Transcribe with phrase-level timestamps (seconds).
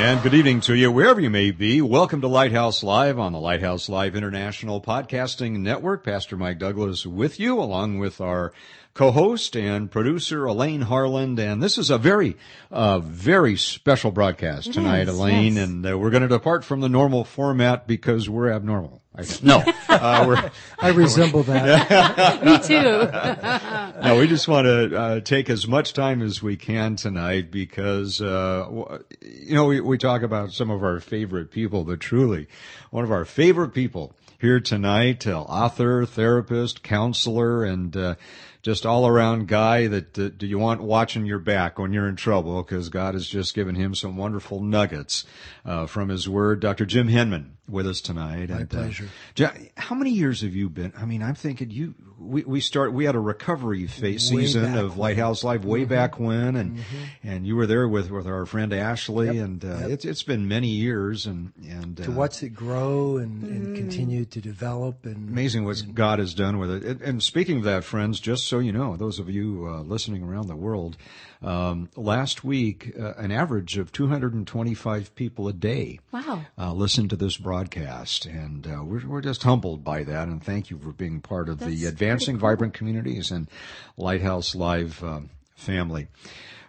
[0.00, 1.82] And good evening to you, wherever you may be.
[1.82, 6.04] Welcome to Lighthouse Live on the Lighthouse Live International Podcasting Network.
[6.04, 8.52] Pastor Mike Douglas with you, along with our
[8.94, 11.40] co-host and producer Elaine Harland.
[11.40, 12.36] And this is a very,
[12.70, 15.56] uh, very special broadcast tonight, Elaine.
[15.56, 15.68] yes.
[15.68, 18.97] And uh, we're going to depart from the normal format because we're abnormal.
[19.14, 19.24] I.
[19.42, 22.44] No, uh, we're, I resemble that.
[22.44, 24.02] Me too.
[24.02, 28.20] no, we just want to uh, take as much time as we can tonight because,
[28.20, 32.46] uh, you know, we, we talk about some of our favorite people, but truly,
[32.90, 38.14] one of our favorite people here tonight, uh, author, therapist, counselor, and uh,
[38.62, 42.16] just all around guy that uh, do you want watching your back when you're in
[42.16, 45.24] trouble because God has just given him some wonderful nuggets
[45.64, 46.60] uh, from His Word.
[46.60, 46.86] Dr.
[46.86, 48.50] Jim Henman with us tonight.
[48.50, 49.04] My and, pleasure.
[49.04, 50.92] Uh, Ja- how many years have you been?
[50.96, 51.94] I mean, I'm thinking you.
[52.20, 52.92] We we start.
[52.92, 56.80] We had a recovery phase season of Lighthouse Live way back when, and
[57.22, 59.44] and you were there with with our friend Ashley, Yep.
[59.44, 59.90] and uh, Yep.
[59.90, 64.24] it's it's been many years, and and to uh, watch it grow and, and continue
[64.24, 66.82] to develop and Amazing what God has done with it.
[66.82, 70.24] And, and speaking of that, friends, just so you know, those of you uh, listening
[70.24, 70.96] around the world,
[71.42, 76.44] um, last week, uh, an average of 225 people a day Wow.
[76.58, 80.28] uh, listened to this broadcast, and uh, we're we're just humbled by that.
[80.28, 82.48] And thank you for being part of the Advancing cool.
[82.48, 83.48] Vibrant Communities and
[83.96, 86.08] Lighthouse Live um, family.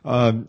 [0.06, 0.48] Um,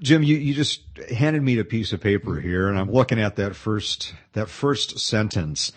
[0.00, 3.36] Jim, you, you just handed me a piece of paper here, and I'm looking at
[3.36, 5.72] that first that first sentence.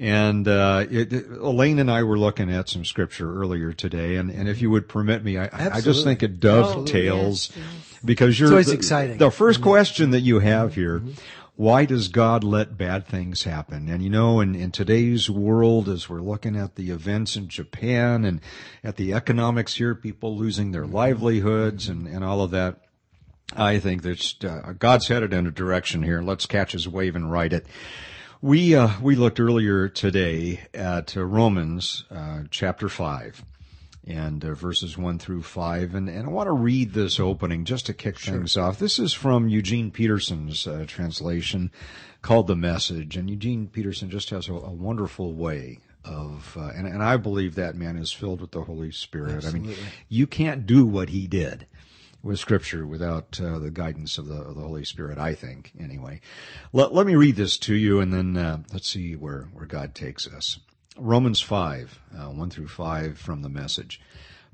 [0.00, 4.48] And uh, it, Elaine and I were looking at some scripture earlier today, and, and
[4.48, 7.98] if you would permit me, I, I just think it Oh, dovetails yes, yes.
[8.04, 9.18] because you're always the, exciting.
[9.18, 11.02] The first question that you have here,
[11.56, 13.88] why does God let bad things happen?
[13.88, 18.24] And you know, in, in today's world, as we're looking at the events in Japan
[18.24, 18.40] and
[18.84, 22.82] at the economics here, people losing their livelihoods and, and all of that,
[23.56, 26.22] I think that uh, God's headed in a direction here.
[26.22, 27.66] Let's catch his wave and ride it.
[28.40, 33.44] We uh, we looked earlier today at uh, Romans uh, chapter five
[34.06, 37.86] and uh, verses one through five, and, and I want to read this opening just
[37.86, 38.78] to kick things off.
[38.78, 41.72] This is from Eugene Peterson's uh, translation
[42.22, 46.86] called "The Message," and Eugene Peterson just has a, a wonderful way of, uh, and,
[46.86, 49.46] and I believe that man is filled with the Holy Spirit.
[49.46, 49.74] I mean,
[50.08, 51.66] you can't do what he did
[52.22, 55.18] with Scripture without uh, the guidance of the, of the Holy Spirit.
[55.18, 56.20] I think, anyway.
[56.72, 59.94] Let, let me read this to you, and then uh, let's see where where God
[59.94, 60.58] takes us.
[60.96, 64.00] Romans five, uh, one through five, from the Message.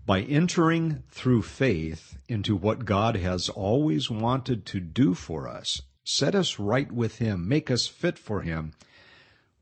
[0.07, 6.35] By entering through faith into what God has always wanted to do for us, set
[6.35, 8.75] us right with Him, make us fit for Him,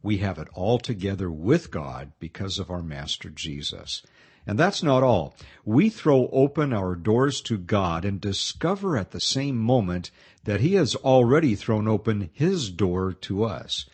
[0.02, 4.02] we have it all together with God because of our Master Jesus.
[4.46, 5.34] And that's not all.
[5.64, 10.10] We throw open our doors to God and discover at the same moment
[10.44, 13.86] that He has already thrown open His door to us.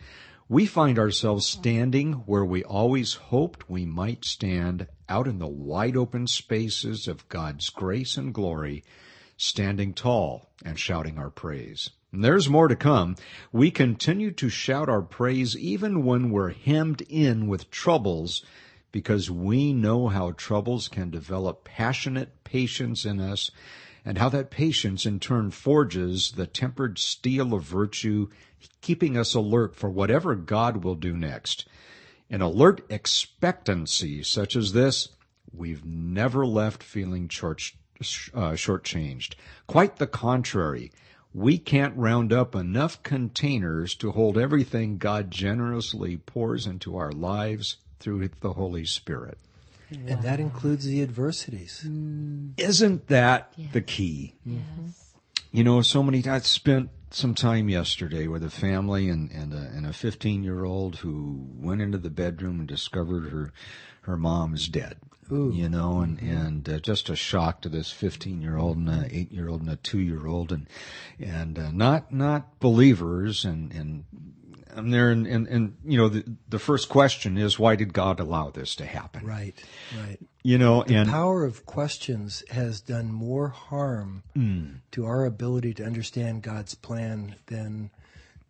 [0.47, 5.95] We find ourselves standing where we always hoped we might stand, out in the wide
[5.95, 8.83] open spaces of God's grace and glory,
[9.37, 11.91] standing tall and shouting our praise.
[12.11, 13.15] And there's more to come.
[13.51, 18.43] We continue to shout our praise even when we're hemmed in with troubles
[18.91, 23.51] because we know how troubles can develop passionate patience in us
[24.05, 28.27] and how that patience in turn forges the tempered steel of virtue,
[28.81, 31.67] keeping us alert for whatever God will do next.
[32.29, 35.09] In alert expectancy such as this,
[35.51, 39.35] we've never left feeling short, uh, shortchanged.
[39.67, 40.91] Quite the contrary.
[41.33, 47.77] We can't round up enough containers to hold everything God generously pours into our lives
[47.99, 49.37] through the Holy Spirit.
[49.91, 51.83] and that includes the adversities.
[52.57, 54.35] Isn't that the key?
[55.51, 59.71] You know, so many times spent some time yesterday with a family and and a,
[59.75, 63.51] and a 15 year old who went into the bedroom and discovered her
[64.01, 64.97] her mom's dead.
[65.31, 65.51] Ooh.
[65.53, 69.07] You know, and and uh, just a shock to this 15 year old and a
[69.11, 70.67] 8 year old and a 2 year old, and
[71.19, 74.05] and uh, not not believers, and and
[74.75, 78.19] I'm there, and and, and you know the the first question is why did God
[78.19, 79.25] allow this to happen?
[79.25, 79.55] Right,
[79.97, 80.19] right.
[80.43, 84.79] You know, The and power of questions has done more harm mm.
[84.91, 87.91] to our ability to understand God's plan than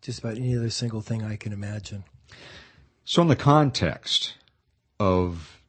[0.01, 2.04] just about any other single thing I can imagine.
[3.06, 4.36] So, in the context
[5.00, 5.62] of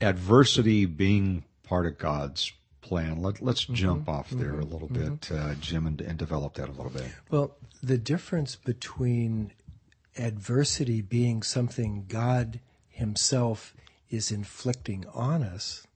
[0.00, 4.88] adversity being part of God's plan, let, let's mm-hmm, jump off mm-hmm, there a little
[4.88, 5.50] bit, mm-hmm.
[5.50, 7.06] uh, Jim, and, and develop that a little bit.
[7.30, 9.52] Well, the difference between
[10.16, 13.74] adversity being something God Himself
[14.10, 15.86] is inflicting on us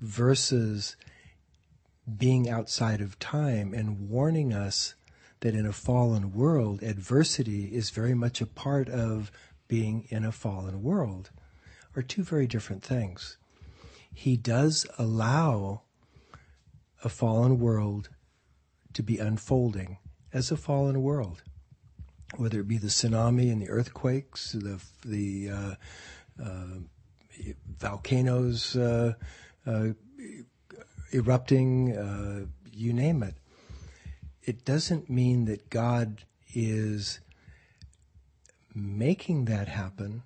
[0.00, 0.96] versus
[2.16, 4.94] being outside of time and warning us
[5.40, 9.30] that in a fallen world, adversity is very much a part of
[9.68, 11.30] being in a fallen world
[11.96, 13.38] are two very different things.
[14.12, 15.82] He does allow
[17.02, 18.10] a fallen world
[18.92, 19.98] to be unfolding
[20.32, 21.42] as a fallen world,
[22.36, 25.74] whether it be the tsunami and the earthquakes, the the uh,
[26.42, 26.78] uh,
[27.78, 29.14] volcanoes uh,
[31.12, 33.34] erupting, you name it.
[34.42, 36.24] It doesn't mean that God
[36.54, 37.20] is
[38.74, 40.22] making that happen,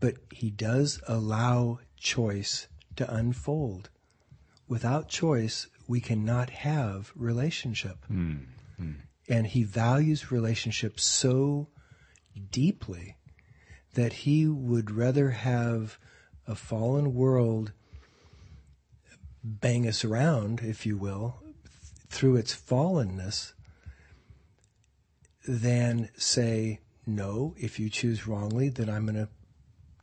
[0.00, 2.66] but He does allow choice
[2.96, 3.90] to unfold.
[4.68, 7.98] Without choice, we cannot have relationship.
[9.28, 11.68] And He values relationship so
[12.50, 13.16] deeply
[13.94, 15.98] that He would rather have
[16.46, 17.72] a fallen world
[19.42, 21.42] bang us around, if you will,
[22.08, 23.52] through its fallenness
[25.46, 29.28] than say, no, if you choose wrongly, then I'm going to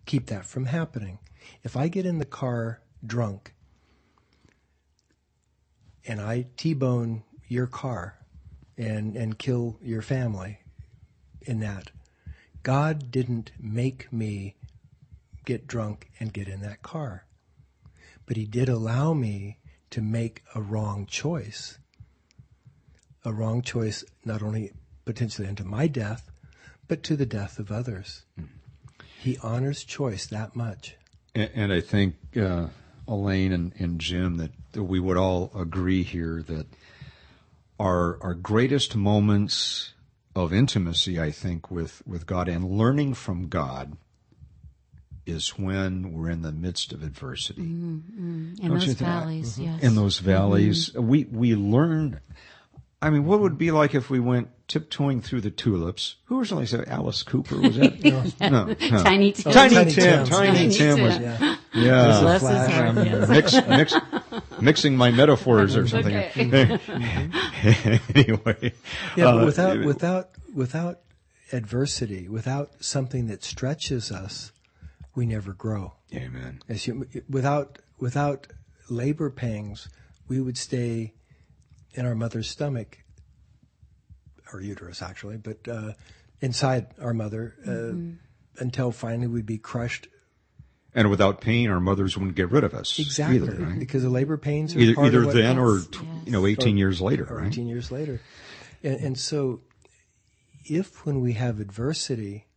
[0.05, 1.17] keep that from happening.
[1.63, 3.53] If I get in the car drunk
[6.05, 8.19] and I T-bone your car
[8.81, 10.59] and, and kill your family
[11.41, 11.91] in that,
[12.63, 14.55] God didn't make me
[15.45, 17.25] get drunk and get in that car.
[18.25, 19.57] But he did allow me
[19.91, 21.77] to make a wrong choice.
[23.23, 24.71] A wrong choice not only
[25.05, 26.31] potentially unto my death,
[26.87, 28.23] but to the death of others.
[29.19, 30.95] He honors choice that much.
[31.35, 32.67] And, and I think uh,
[33.07, 36.67] Elaine and, and Jim that, that we would all agree here that
[37.81, 39.93] our our greatest moments
[40.35, 43.97] of intimacy, I think, with, with God and learning from God
[45.25, 47.61] is when we're in the midst of adversity.
[47.63, 48.19] Mm-hmm, mm-hmm.
[48.19, 48.99] In Don't you those think?
[48.99, 49.63] valleys, mm-hmm.
[49.63, 49.83] yes.
[49.83, 52.19] In those valleys, we we learn.
[53.03, 56.15] I mean, what would it be like if we went tiptoeing through the tulips?
[56.25, 57.59] Who was like say Alice Cooper?
[57.59, 58.65] Was that no?
[58.89, 59.51] no, Tiny Tim.
[59.51, 60.03] Tiny, Tiny Tim.
[60.03, 60.25] Tim.
[60.27, 61.55] Tiny, Tiny Tim was Yeah.
[61.73, 62.21] yeah.
[62.21, 62.95] Bless his heart.
[62.95, 63.29] Yes.
[63.29, 63.95] mix, mix,
[64.61, 66.15] mixing my metaphors or something.
[66.15, 66.79] Okay.
[68.15, 68.73] anyway,
[69.15, 70.99] Yeah, uh, but without without without
[71.51, 74.51] adversity, without something that stretches us,
[75.15, 75.93] we never grow.
[76.13, 76.61] amen.
[76.69, 78.47] As you, without without
[78.89, 79.89] labor pangs,
[80.27, 81.13] we would stay
[81.93, 82.99] in our mother's stomach,
[84.53, 85.93] or uterus actually, but uh,
[86.39, 90.07] inside our mother uh, until finally we'd be crushed.
[90.93, 92.99] And without pain, our mothers wouldn't get rid of us.
[92.99, 93.79] Exactly, Either, right?
[93.79, 95.87] because the labor pains are either, either then or Yes,
[96.25, 97.47] you know, eighteen years later, or right?
[97.47, 98.19] 18 years later.
[98.83, 99.61] And, and so,
[100.65, 102.47] if when we have adversity,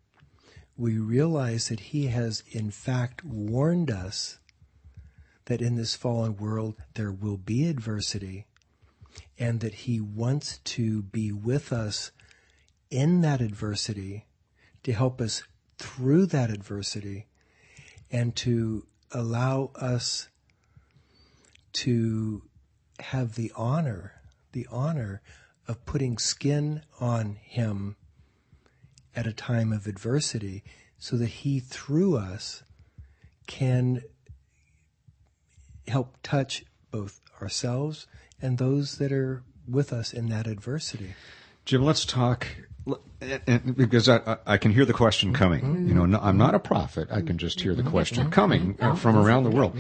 [0.77, 4.39] we realize that He has in fact warned us
[5.45, 8.47] that in this fallen world there will be adversity,
[9.39, 12.11] and that He wants to be with us
[12.91, 14.27] in that adversity
[14.83, 15.45] to help us
[15.79, 17.27] through that adversity
[18.15, 20.29] and to allow us
[21.73, 22.43] to
[23.01, 24.13] have the honor,
[24.53, 25.21] the honor
[25.67, 27.97] of putting skin on him
[29.17, 30.63] at a time of adversity
[30.97, 32.63] so that he through us
[33.49, 34.01] can
[35.89, 38.07] help touch both ourselves
[38.41, 41.15] and those that are with us in that adversity.
[41.65, 42.47] Jim, let's talk
[43.77, 45.89] because I, I- can hear the question coming.
[45.89, 47.09] You know, no, I'm not a prophet.
[47.11, 49.77] I can just hear the question coming uh, from around the world.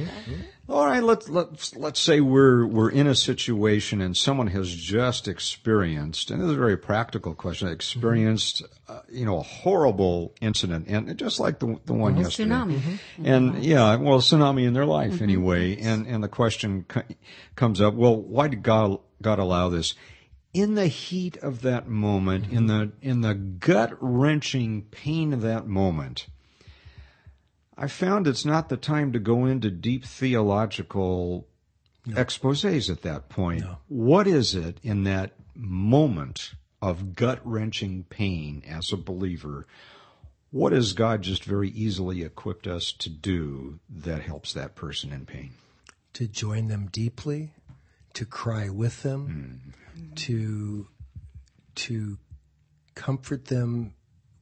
[0.67, 5.29] All right, let's let's let's say we're we're in a situation and someone has just
[5.29, 10.87] experienced, and this is a very practical question, experienced, uh, you know, a horrible incident,
[10.89, 12.99] and just like the the one yesterday, Tsunami.
[13.23, 17.03] and yeah, well, tsunami in their life anyway, and and the question co-
[17.57, 19.95] comes up, well, why did God God allow this?
[20.55, 25.67] In the heat of that moment, in the in the gut wrenching pain of that
[25.67, 26.29] moment,
[27.77, 31.49] I found it's not the time to go into deep theological
[32.07, 32.15] no.
[32.15, 33.63] exposés at that point.
[33.63, 33.79] No.
[33.89, 39.67] What is it in that moment of gut wrenching pain as a believer?
[40.53, 45.27] What has God just very easily equipped us to do that helps that person in
[45.27, 45.55] pain?
[46.13, 47.55] To join them deeply,
[48.13, 49.84] to cry with them, mm.
[50.17, 50.89] To
[51.75, 52.19] to
[52.95, 53.95] comfort them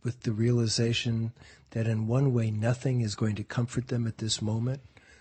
[0.03, 1.33] with the realization
[1.71, 4.81] that in one way nothing is going to comfort them at this moment.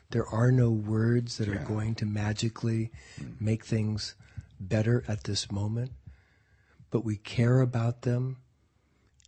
[0.10, 1.56] There are no words that yeah.
[1.56, 3.40] are going to magically mm.
[3.40, 4.16] make things
[4.60, 5.92] better at this moment,
[6.90, 8.38] but we care about them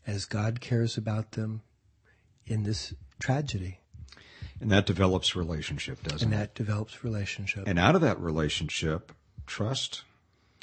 [0.06, 1.62] as God cares about them
[2.46, 3.80] in this tragedy.
[4.60, 6.36] And that develops relationship, doesn't and it?
[6.36, 7.64] And that develops relationship.
[7.68, 9.14] And out of that relationship,
[9.46, 10.04] trust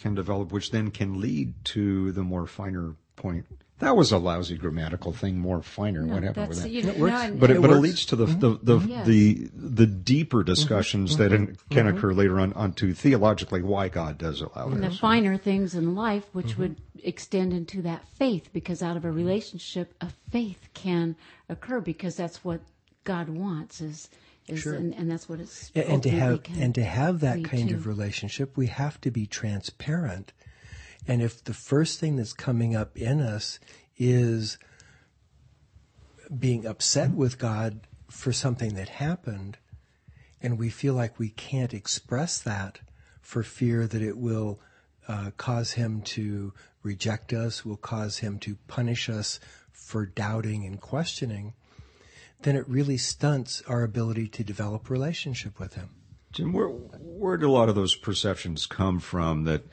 [0.01, 3.47] can develop, which then can lead to the more finer point
[3.81, 6.03] that was a lousy grammatical thing, more finer.
[6.03, 6.71] No, what happened with that?
[6.71, 7.13] You, it works.
[7.13, 8.39] No, but it, but it leads to the mm-hmm.
[8.39, 9.05] the the, mm-hmm.
[9.05, 11.23] the, the deeper discussions mm-hmm.
[11.23, 11.97] that can mm-hmm.
[11.97, 14.93] occur later on onto theologically why God does allow and this.
[14.93, 16.63] the finer things in life, which mm-hmm.
[16.63, 21.17] would extend into that faith, because out of a relationship, a faith can
[21.49, 22.61] occur because that's what
[23.05, 24.11] God wants is.
[24.53, 24.75] Is, sure.
[24.75, 27.75] and, and, that's what it's and to have and to have that kind to.
[27.75, 30.33] of relationship we have to be transparent
[31.07, 33.59] and if the first thing that's coming up in us
[33.97, 34.59] is
[36.37, 39.59] being upset with God for something that happened,
[40.41, 42.81] and we feel like we can't express that
[43.21, 44.61] for fear that it will
[45.09, 46.53] uh, cause him to
[46.83, 49.41] reject us, will cause him to punish us
[49.73, 51.55] for doubting and questioning,
[52.43, 55.91] then it really stunts our ability to develop relationship with him.
[56.33, 59.65] Jim, where where do a lot of those perceptions come from that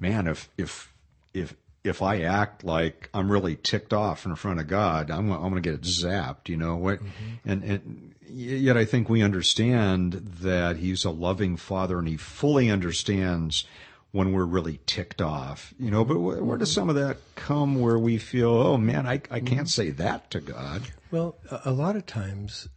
[0.00, 0.92] man, if if
[1.32, 5.50] if if I act like I'm really ticked off in front of God, I'm I'm
[5.50, 6.76] going to get zapped, you know.
[6.76, 7.50] What, mm-hmm.
[7.50, 12.70] and and yet I think we understand that He's a loving Father, and He fully
[12.70, 13.64] understands
[14.12, 16.04] when we're really ticked off, you know.
[16.04, 17.80] But where, where does some of that come?
[17.80, 19.64] Where we feel, oh man, I I can't mm-hmm.
[19.66, 20.82] say that to God.
[21.10, 22.68] Well, a lot of times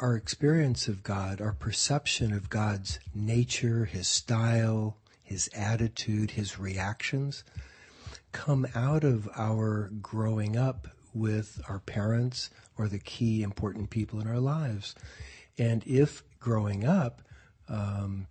[0.00, 4.96] our experience of God, our perception of God's nature, His style,
[5.26, 7.42] his attitude, his reactions
[8.30, 14.28] come out of our growing up with our parents or the key important people in
[14.28, 14.94] our lives.
[15.58, 17.22] And if growing up,
[17.68, 18.28] um,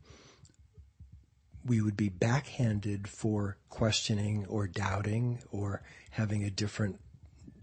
[1.66, 5.82] we would be backhanded for questioning or doubting or
[6.12, 7.00] having a different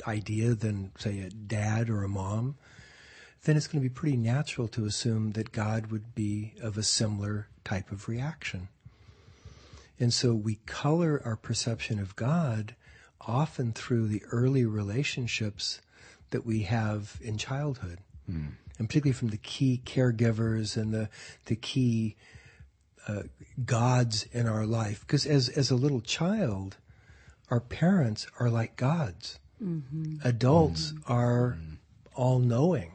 [0.06, 2.56] idea than, say, a dad or a mom,
[3.44, 6.82] then it's going to be pretty natural to assume that God would be of a
[6.82, 8.68] similar type of reaction.
[9.98, 12.74] And so we color our perception of God
[13.20, 15.80] often through the early relationships
[16.30, 17.98] that we have in childhood.
[18.28, 18.52] Mm.
[18.78, 21.08] And particularly from the key caregivers and the,
[21.46, 22.16] the key
[23.08, 23.22] uh,
[23.64, 25.00] gods in our life.
[25.00, 26.76] Because as, as a little child,
[27.50, 29.38] our parents are like gods.
[29.62, 30.16] Mm-hmm.
[30.24, 31.12] Adults mm-hmm.
[31.12, 31.58] are
[32.14, 32.92] all knowing,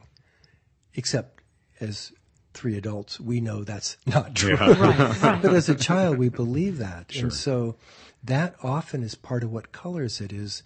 [0.94, 1.40] except
[1.80, 2.12] as
[2.54, 4.56] three adults, we know that's not true.
[4.58, 4.80] Yeah.
[4.80, 5.42] right, right.
[5.42, 7.12] But as a child, we believe that.
[7.12, 7.24] Sure.
[7.24, 7.76] And so
[8.22, 10.62] that often is part of what colors it is.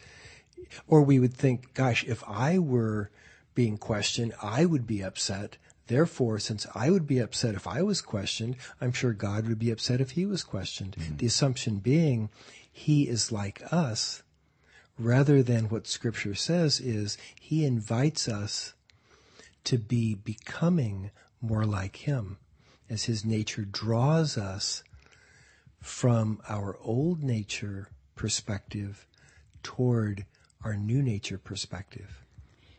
[0.87, 3.11] Or we would think, gosh, if I were
[3.55, 5.59] being questioned, I would be upset.
[5.87, 9.71] Therefore, since I would be upset if I was questioned, I'm sure God would be
[9.71, 10.97] upset if he was questioned.
[10.99, 11.17] Mm-hmm.
[11.17, 12.31] The assumption being
[12.71, 14.23] he is like us
[14.99, 18.75] rather than what scripture says is he invites us
[19.65, 21.11] to be becoming
[21.41, 22.39] more like Him
[22.89, 24.83] as His nature draws us
[25.81, 29.07] from our old nature perspective
[29.62, 30.25] toward
[30.65, 32.22] our new nature perspective.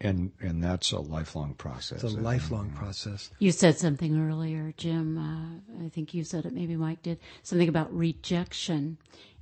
[0.04, 2.04] And and that's a lifelong process.
[2.04, 3.32] It's a lifelong process.
[3.40, 5.18] You said something earlier, Jim.
[5.18, 6.54] Uh, I think you said it.
[6.54, 8.98] Maybe Mike did something about rejection.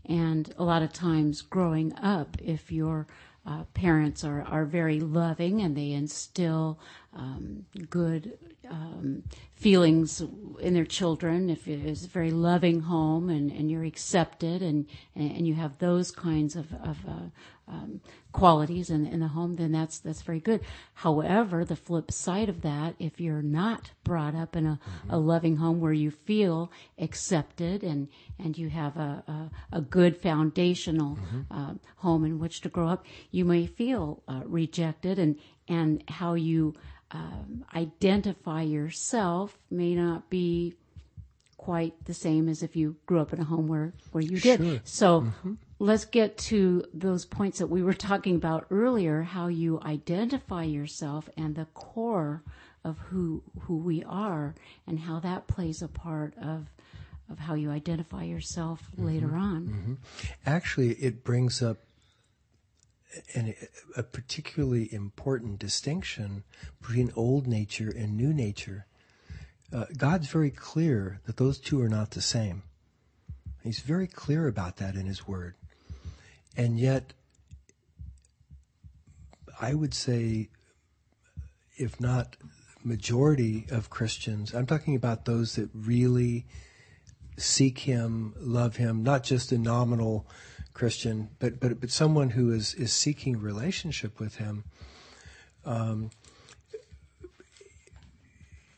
[0.05, 3.07] And a lot of times, growing up, if you're
[3.45, 6.79] uh, parents are, are very loving and they instill
[7.13, 8.37] um, good
[8.69, 9.23] um,
[9.55, 10.21] feelings
[10.59, 11.49] in their children.
[11.49, 16.11] If it's a very loving home and, and you're accepted and, and you have those
[16.11, 17.29] kinds of, of uh,
[17.71, 18.01] um,
[18.31, 20.61] qualities in, in the home, then that's that's very good.
[20.93, 25.11] However, the flip side of that, if you're not brought up in a, mm-hmm.
[25.11, 29.23] a loving home where you feel accepted and and you have a
[29.71, 31.41] a, a good foundational mm-hmm.
[31.51, 35.37] uh, home in which to grow up, you may feel uh, rejected and
[35.67, 36.75] and how you
[37.11, 40.75] um, identify yourself may not be
[41.57, 44.59] quite the same as if you grew up in a home where, where you did.
[44.59, 44.79] Sure.
[44.83, 45.27] So
[45.81, 51.27] let's get to those points that we were talking about earlier, how you identify yourself
[51.35, 52.43] and the core
[52.83, 54.53] of who who we are
[54.85, 56.67] and how that plays a part of
[57.31, 59.97] of how you identify yourself later on.
[60.45, 61.77] Actually, it brings up
[63.33, 63.55] an,
[63.97, 66.43] a particularly important distinction
[66.79, 68.85] between old nature and new nature.
[69.73, 72.63] Uh, God's very clear that those two are not the same.
[73.63, 75.55] He's very clear about that in His Word.
[76.55, 77.13] And yet,
[79.59, 80.49] I would say,
[81.77, 82.35] if not
[82.83, 86.45] majority of Christians, I'm talking about those that really
[87.37, 90.27] seek Him, love Him, not just a nominal
[90.73, 94.63] Christian, but but but someone who is is seeking relationship with Him.
[95.65, 96.11] Um,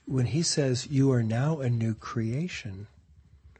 [0.05, 2.87] when He says, "You are now a new creation,"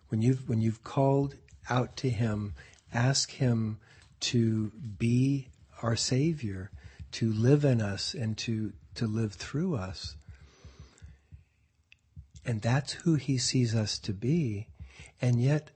[0.10, 1.36] when you've when you've called
[1.70, 2.54] out to Him,
[2.94, 3.78] ask Him
[4.24, 5.50] to be
[5.82, 6.72] our Savior,
[7.14, 10.16] to live in us, and to to live through us.
[12.46, 14.68] And that's who he sees us to be.
[15.22, 15.72] And yet,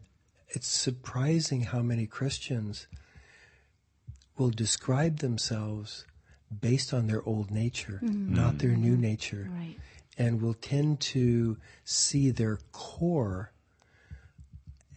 [0.50, 2.88] it's surprising how many Christians
[4.38, 6.06] will describe themselves
[6.62, 8.34] based on their old nature, mm-hmm.
[8.34, 9.02] not their new mm-hmm.
[9.02, 9.78] nature, Right.
[10.18, 13.52] and will tend to see their core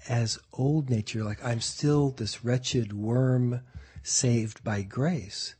[0.08, 3.60] as old nature, like I'm still this wretched worm
[4.02, 5.54] saved by grace.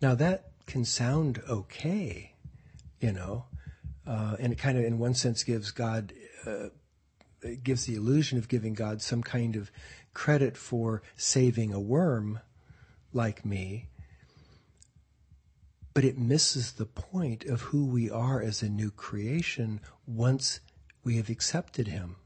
[0.00, 2.34] Now that can sound okay,
[3.00, 3.46] you know,
[4.06, 6.12] uh, and it kind of, in one sense, gives God,
[6.46, 6.68] uh,
[7.62, 9.70] gives the illusion of giving God some kind of
[10.12, 12.40] credit for saving a worm
[13.12, 13.88] like me.
[15.94, 20.60] But it misses the point of who we are as a new creation once
[21.04, 22.16] we have accepted Him.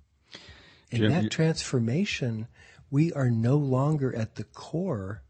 [0.91, 2.49] In Jim, that you- transformation,
[2.91, 5.23] we are no longer at the core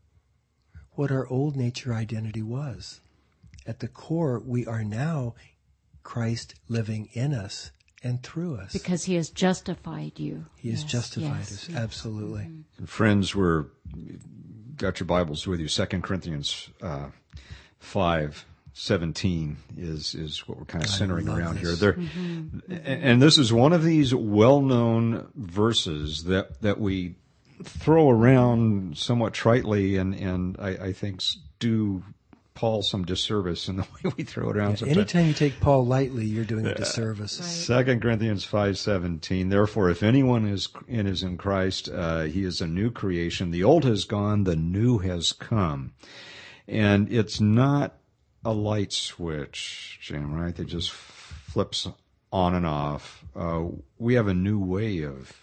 [0.92, 3.00] what our old nature identity was.
[3.66, 5.34] At the core, we are now
[6.02, 7.70] Christ living in us
[8.02, 8.72] and through us.
[8.72, 10.46] Because he has justified you.
[10.56, 11.68] he has justified yes.
[11.68, 11.74] us.
[11.74, 12.48] Absolutely.
[12.86, 13.66] friends, we're
[14.76, 15.68] got your Bibles with you.
[15.68, 17.08] Second Corinthians uh,
[17.78, 21.80] five seventeen is is what we're kind of centering around this.
[21.80, 21.94] here.
[21.94, 27.16] There, and this is one of these well-known verses that that we
[27.62, 31.22] throw around somewhat tritely, and and I, I think
[31.58, 32.02] do
[32.54, 34.78] Paul some disservice in the way we throw it around.
[34.78, 34.96] sometimes.
[34.96, 37.32] Anytime you take Paul lightly, you're doing a disservice.
[37.32, 39.48] Second Corinthians five seventeen.
[39.48, 43.50] Therefore, if anyone is in is in Christ, uh, he is a new creation.
[43.50, 45.92] The old has gone, the new has come,
[46.66, 47.94] and it's not
[48.44, 50.32] a light switch, Jim.
[50.32, 50.54] Right?
[50.54, 51.88] That just flips
[52.32, 53.24] on and off.
[53.34, 53.64] Uh,
[53.98, 55.34] we have a new way of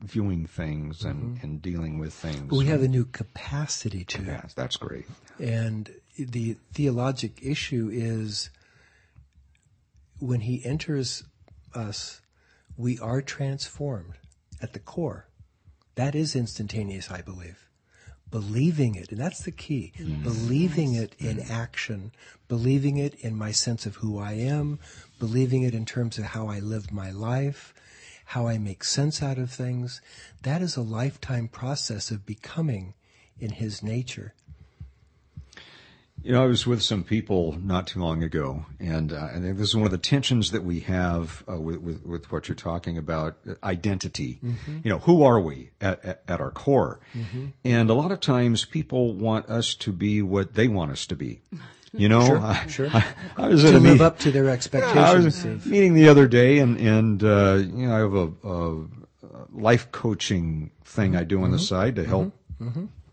[0.00, 2.50] viewing things and, and dealing with things.
[2.52, 4.22] We have a new capacity to.
[4.22, 5.06] Yes, that's great.
[5.40, 8.50] And the theologic issue is
[10.20, 11.24] when he enters
[11.74, 12.20] us,
[12.76, 14.14] we are transformed
[14.62, 15.28] at the core.
[15.96, 17.67] That is instantaneous, I believe.
[18.30, 19.92] Believing it, and that's the key.
[19.98, 20.22] Mm-hmm.
[20.22, 21.52] Believing it in mm-hmm.
[21.52, 22.12] action,
[22.46, 24.78] believing it in my sense of who I am,
[25.18, 27.72] believing it in terms of how I live my life,
[28.26, 30.00] how I make sense out of things.
[30.42, 32.94] That is a lifetime process of becoming
[33.38, 34.34] in his nature.
[36.28, 39.56] You know, I was with some people not too long ago, and uh, I think
[39.56, 42.54] this is one of the tensions that we have uh, with, with with what you're
[42.54, 44.38] talking about uh, identity.
[44.84, 47.00] You know, who are we at, at, at our core?
[47.64, 51.16] And a lot of times, people want us to be what they want us to
[51.16, 51.40] be.
[51.94, 52.90] You know, Sure, I, sure.
[52.92, 53.06] I,
[53.38, 55.46] I was at to a live meet- up to their expectations.
[55.46, 59.90] of- meeting the other day, and and uh, you know, I have a, a life
[59.92, 62.34] coaching thing I do on the side to help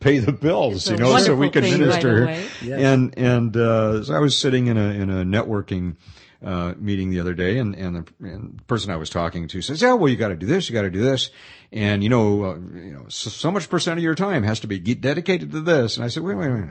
[0.06, 0.76] pay the bills.
[0.76, 2.26] It's You know, so we wonderful can thing, by the minister.
[2.26, 2.48] way.
[2.62, 2.92] Yeah.
[2.94, 5.98] And and uh, so I was sitting in a in a networking.
[6.44, 9.62] Uh, meeting the other day, and and the, and the person I was talking to
[9.64, 11.32] says, "Yeah, well, you got to do this, you got to do this,
[11.72, 14.68] and you know, uh, you know, so, so much percent of your time has to
[14.68, 16.70] be get dedicated to this." And I said, "Wait, wait, wait."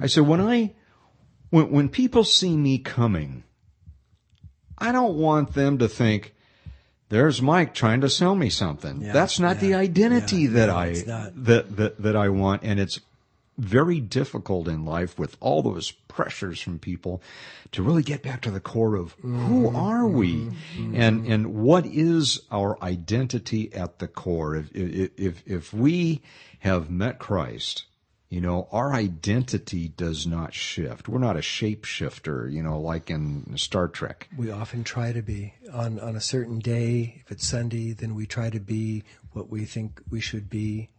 [0.00, 0.72] I said, "When I
[1.50, 3.44] when when people see me coming,
[4.76, 6.34] I don't want them to think
[7.08, 9.02] there's Mike trying to sell me something.
[9.02, 13.00] Yeah, That's not the identity yeah, that I that, that that I want, and it's
[13.56, 17.22] very difficult in life with all those pressures from people
[17.70, 19.76] to really get back to the core of who Mm-hmm.
[19.76, 20.50] are we
[20.94, 26.20] and and what is our identity at the core if if, if we
[26.60, 27.84] have met Christ
[28.34, 31.08] you know, our identity does not shift.
[31.08, 34.28] We're not a shapeshifter, you know, like in Star Trek.
[34.36, 37.22] We often try to be on on a certain day.
[37.24, 40.90] If it's Sunday, then we try to be what we think we should be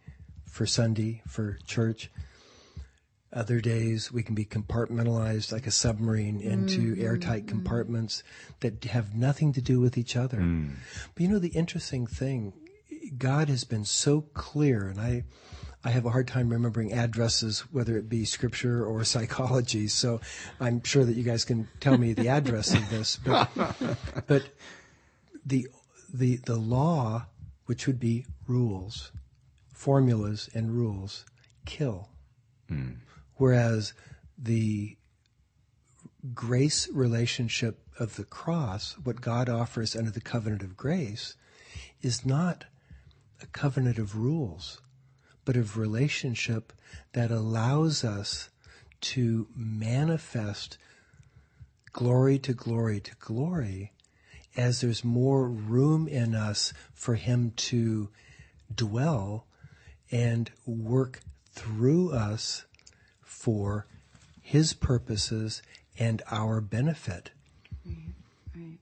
[0.46, 2.10] for Sunday for church.
[3.34, 7.04] Other days we can be compartmentalized like a submarine into mm-hmm.
[7.04, 8.24] airtight compartments
[8.62, 10.38] that have nothing to do with each other.
[10.38, 10.76] Mm.
[11.14, 12.54] But you know the interesting thing,
[13.18, 15.26] God has been so clear, and I
[15.86, 19.88] I have a hard time remembering addresses, whether it be scripture or psychology.
[19.88, 20.20] So
[20.60, 23.18] I'm sure that you guys can tell me the address of this.
[23.24, 23.50] But,
[24.26, 24.44] but
[25.46, 25.68] the,
[26.12, 27.28] the, the law,
[27.68, 29.12] which would be rules,
[29.72, 31.24] formulas and rules,
[31.68, 32.10] kill.
[32.68, 32.98] Mm.
[33.36, 33.94] Whereas
[34.40, 34.98] the
[36.34, 41.36] grace relationship of the cross, what God offers under the covenant of grace,
[42.02, 42.66] is not
[43.40, 44.82] a covenant of rules
[45.46, 46.74] but of relationship
[47.14, 48.50] that allows us
[49.02, 50.78] to manifest
[51.94, 53.92] glory to glory to glory
[54.58, 58.10] as there's more room in us for Him to
[58.74, 59.46] dwell
[60.12, 62.66] and work through us
[63.22, 63.86] for
[64.42, 65.62] His purposes
[65.98, 67.32] and our benefit.
[67.86, 68.80] Right.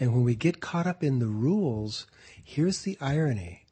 [0.00, 2.06] And when we get caught up in the rules,
[2.42, 3.63] here's the irony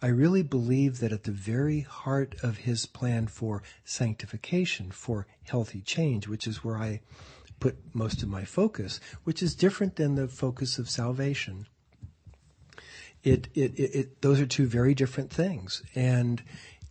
[0.00, 5.80] I really believe that at the very heart of his plan for sanctification, for healthy
[5.80, 7.00] change, which is where I
[7.58, 11.66] put most of my focus, which is different than the focus of salvation.
[13.24, 15.82] It, it, it, it those are two very different things.
[15.96, 16.42] And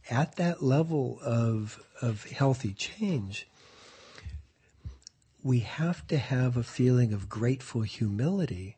[0.10, 3.48] at that level of, of healthy change,
[5.42, 8.76] we have to have a feeling of grateful humility,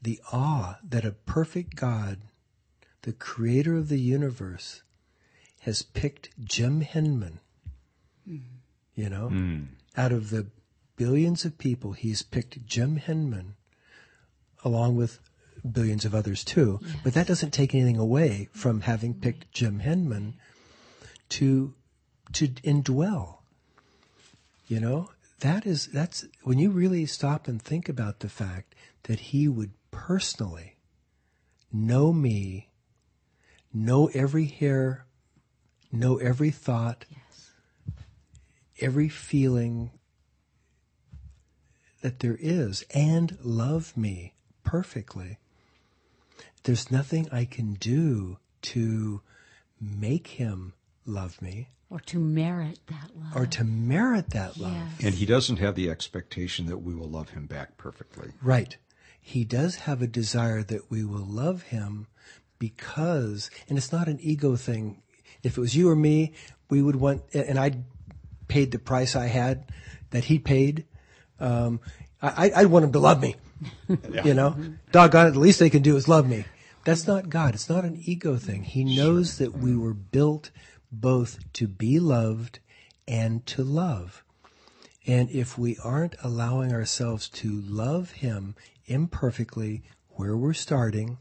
[0.00, 2.18] the awe that a perfect God
[3.04, 4.82] the creator of the universe,
[5.60, 7.38] has picked Jim Henman,
[8.28, 8.40] mm.
[8.94, 9.66] you know, mm.
[9.96, 10.46] out of the
[10.96, 13.52] billions of people, he's picked Jim Henman
[14.64, 15.20] along with
[15.70, 16.80] billions of others too.
[16.82, 16.96] Yes.
[17.04, 20.34] But that doesn't take anything away from having picked Jim Henman
[21.30, 21.74] to
[22.32, 23.38] to indwell.
[24.66, 29.20] You know, that is that's when you really stop and think about the fact that
[29.20, 30.76] he would personally
[31.72, 32.70] know me
[33.74, 35.04] know every hair,
[35.90, 37.50] know every thought, yes.
[38.80, 39.90] every feeling
[42.00, 45.38] that there is, and love me perfectly.
[46.62, 49.20] There's nothing I can do to
[49.80, 50.72] make him
[51.04, 51.68] love me.
[51.90, 53.36] Or to merit that love.
[53.36, 54.72] Or to merit that love.
[54.72, 55.04] Yes.
[55.04, 58.32] And he doesn't have the expectation that we will love him back perfectly.
[58.42, 58.76] Right.
[59.20, 62.06] He does have a desire that we will love him
[62.58, 65.02] because, and it's not an ego thing.
[65.42, 66.32] If it was you or me,
[66.70, 67.72] we would want, and I
[68.48, 69.70] paid the price I had
[70.10, 70.86] that he paid.
[71.40, 71.80] Um,
[72.22, 73.36] I, I'd want him to love me.
[74.10, 74.24] yeah.
[74.24, 74.56] You know,
[74.92, 76.44] doggone it, the least they can do is love me.
[76.84, 77.54] That's not God.
[77.54, 78.62] It's not an ego thing.
[78.64, 79.46] He knows sure.
[79.46, 80.50] that we were built
[80.92, 82.60] both to be loved
[83.08, 84.22] and to love.
[85.06, 88.54] And if we aren't allowing ourselves to love Him
[88.86, 91.18] imperfectly where we're starting,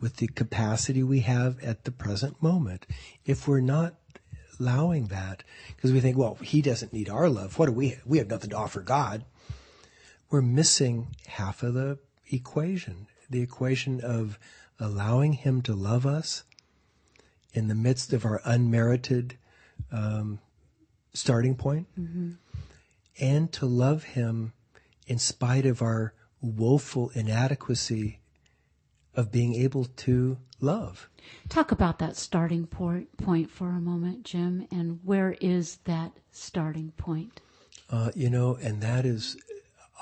[0.00, 2.86] with the capacity we have at the present moment.
[3.24, 3.94] If we're not
[4.58, 5.42] allowing that,
[5.74, 7.58] because we think, well, he doesn't need our love.
[7.58, 9.24] What do we, we have nothing to offer God.
[10.30, 11.98] We're missing half of the
[12.30, 14.38] equation, the equation of
[14.78, 16.44] allowing him to love us
[17.52, 19.36] in the midst of our unmerited
[19.90, 20.38] um,
[21.12, 22.32] starting point mm-hmm.
[23.18, 24.52] and to love him
[25.06, 28.19] in spite of our woeful inadequacy
[29.14, 31.08] of being able to love.
[31.48, 36.92] Talk about that starting point, point for a moment, Jim, and where is that starting
[36.96, 37.40] point?
[37.90, 39.36] Uh, you know, and that is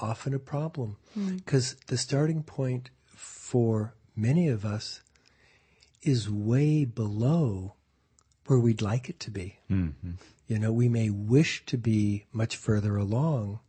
[0.00, 0.96] often a problem
[1.36, 1.86] because mm.
[1.86, 5.00] the starting point for many of us
[6.02, 7.74] is way below
[8.46, 9.58] where we'd like it to be.
[9.70, 10.12] Mm-hmm.
[10.46, 13.60] You know, we may wish to be much further along,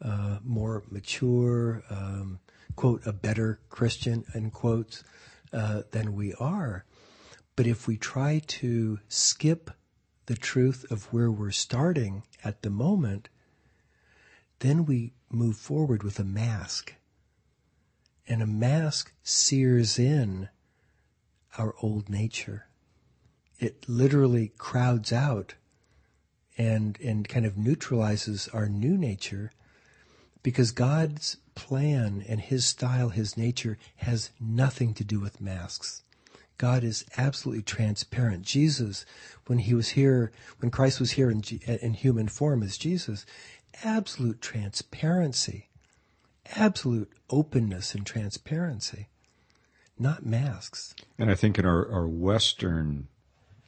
[0.00, 2.40] uh, more mature, um,
[2.76, 5.04] quote, a better Christian, end quotes,
[5.52, 6.84] uh, than we are.
[7.56, 9.70] But if we try to skip
[10.26, 13.28] the truth of where we're starting at the moment,
[14.60, 16.94] then we move forward with a mask.
[18.28, 20.48] And a mask sears in
[21.58, 22.68] our old nature.
[23.58, 25.54] It literally crowds out
[26.56, 29.52] and, and kind of neutralizes our new nature
[30.42, 36.02] because God's plan and his style, his nature has nothing to do with masks.
[36.58, 38.42] God is absolutely transparent.
[38.42, 39.04] Jesus,
[39.46, 43.26] when he was here, when Christ was here in, in human form as Jesus,
[43.82, 45.68] absolute transparency,
[46.56, 49.08] absolute openness and transparency,
[49.98, 50.94] not masks.
[51.18, 53.08] And I think in our, our Western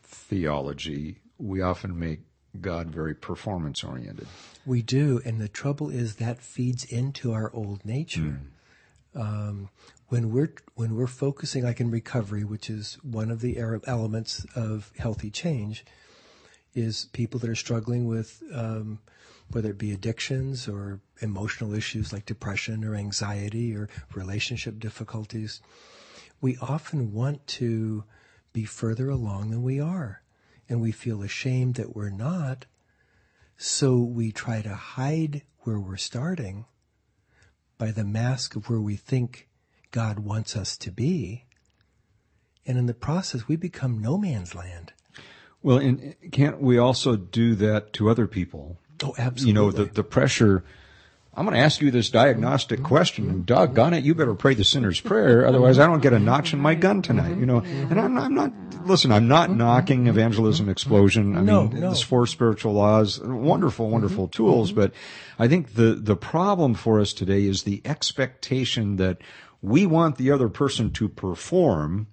[0.02, 2.20] theology, we often make
[2.60, 4.26] God very performance oriented.
[4.64, 8.40] We do, and the trouble is that feeds into our old nature.
[9.14, 9.20] Mm.
[9.20, 9.68] Um,
[10.08, 14.92] when we're when we're focusing, like in recovery, which is one of the elements of
[14.98, 15.84] healthy change,
[16.74, 18.98] is people that are struggling with um,
[19.50, 25.60] whether it be addictions or emotional issues like depression or anxiety or relationship difficulties.
[26.40, 28.04] We often want to
[28.52, 30.22] be further along than we are,
[30.68, 32.66] and we feel ashamed that we're not.
[33.56, 36.66] So we try to hide where we're starting
[37.78, 39.48] by the mask of where we think
[39.90, 41.44] God wants us to be.
[42.66, 44.92] And in the process, we become no man's land.
[45.62, 48.78] Well, and can't we also do that to other people?
[49.02, 49.48] Oh, absolutely.
[49.48, 50.64] You know, the, the pressure.
[51.36, 54.64] I'm going to ask you this diagnostic question, and doggone it, you better pray the
[54.64, 57.36] sinner's prayer, otherwise I don't get a notch in my gun tonight.
[57.36, 58.52] You know, and I'm, I'm not.
[58.86, 61.36] Listen, I'm not knocking evangelism explosion.
[61.36, 61.90] I no, mean, no.
[61.90, 64.42] the four spiritual laws, wonderful, wonderful mm-hmm.
[64.42, 64.92] tools, but
[65.38, 69.18] I think the the problem for us today is the expectation that
[69.60, 72.06] we want the other person to perform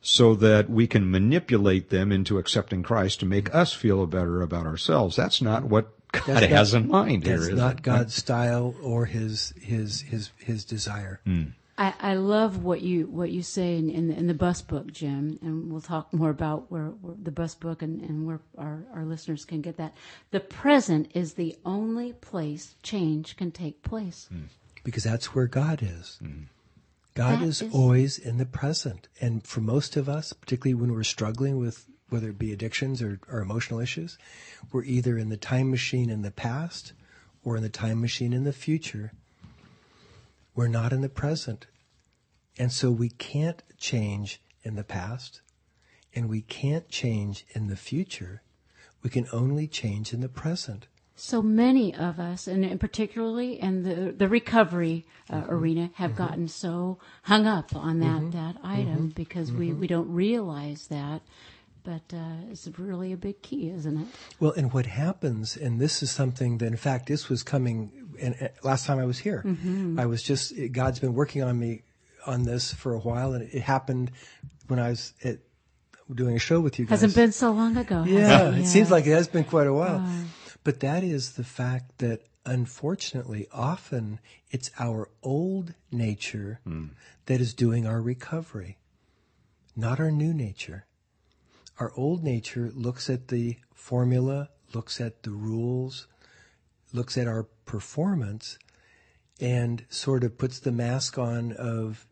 [0.00, 4.66] so that we can manipulate them into accepting Christ to make us feel better about
[4.66, 5.16] ourselves.
[5.16, 5.92] That's not what
[6.26, 7.56] God that's has not, in mind that's here.
[7.56, 11.20] not God's style or his his his his desire.
[11.26, 11.52] Mm.
[11.76, 14.92] I, I love what you what you say in, in the, in, the, bus book,
[14.92, 18.84] Jim, and we'll talk more about where, where the bus book and, and where our,
[18.94, 19.96] our listeners can get that.
[20.30, 24.28] The present is the only place change can take place.
[24.32, 24.44] Mm.
[24.84, 26.20] Because that's where God is.
[26.22, 26.44] Mm.
[27.14, 29.08] God is, is always in the present.
[29.20, 33.18] And for most of us, particularly when we're struggling with whether it be addictions or,
[33.30, 34.18] or emotional issues,
[34.72, 36.92] we're either in the time machine in the past
[37.42, 39.12] or in the time machine in the future.
[40.54, 41.66] We're not in the present.
[42.58, 45.40] And so we can't change in the past
[46.14, 48.42] and we can't change in the future.
[49.02, 50.86] We can only change in the present
[51.16, 55.52] so many of us, and, and particularly in the the recovery uh, mm-hmm.
[55.52, 56.24] arena, have mm-hmm.
[56.24, 58.30] gotten so hung up on that mm-hmm.
[58.30, 59.06] that item mm-hmm.
[59.08, 59.80] because we mm-hmm.
[59.80, 61.22] we don't realize that.
[61.84, 64.06] But uh, it's really a big key, isn't it?
[64.40, 67.92] Well, and what happens, and this is something that, in fact, this was coming.
[68.20, 70.00] And uh, last time I was here, mm-hmm.
[70.00, 71.82] I was just God's been working on me
[72.26, 74.12] on this for a while, and it happened
[74.66, 75.38] when I was at
[76.12, 77.00] doing a show with you guys.
[77.00, 78.04] Hasn't been so long ago.
[78.06, 79.96] Yeah, it, it seems like it has been quite a while.
[79.96, 80.24] Uh,
[80.62, 84.20] but that is the fact that unfortunately, often
[84.50, 86.90] it's our old nature mm.
[87.26, 88.78] that is doing our recovery,
[89.76, 90.86] not our new nature.
[91.78, 96.06] Our old nature looks at the formula, looks at the rules,
[96.92, 98.58] looks at our performance,
[99.40, 102.06] and sort of puts the mask on of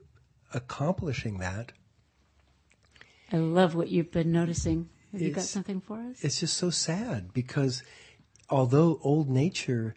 [0.53, 1.73] accomplishing that.
[3.33, 4.91] I love what you've been noticing.
[5.13, 6.23] Have it's, you got something for us?
[6.23, 7.83] It's just so sad because
[8.51, 9.95] although old nature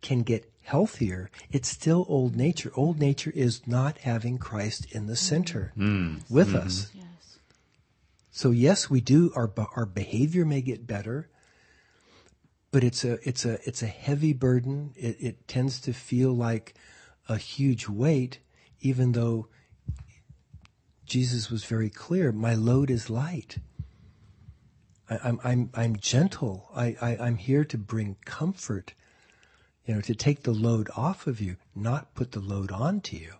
[0.00, 2.72] can get healthier, it's still old nature.
[2.74, 6.28] Old nature is not having Christ in the center mm.
[6.30, 6.66] with mm-hmm.
[6.66, 6.92] us.
[8.36, 9.32] So yes, we do.
[9.34, 11.30] Our our behavior may get better,
[12.70, 14.92] but it's a it's a it's a heavy burden.
[14.94, 16.74] It, it tends to feel like
[17.30, 18.40] a huge weight,
[18.82, 19.48] even though
[21.06, 22.30] Jesus was very clear.
[22.30, 23.56] My load is light.
[25.08, 26.68] I, I'm, I'm, I'm gentle.
[26.76, 28.92] I, I, I'm here to bring comfort,
[29.86, 33.32] you know, to take the load off of you, not put the load onto you.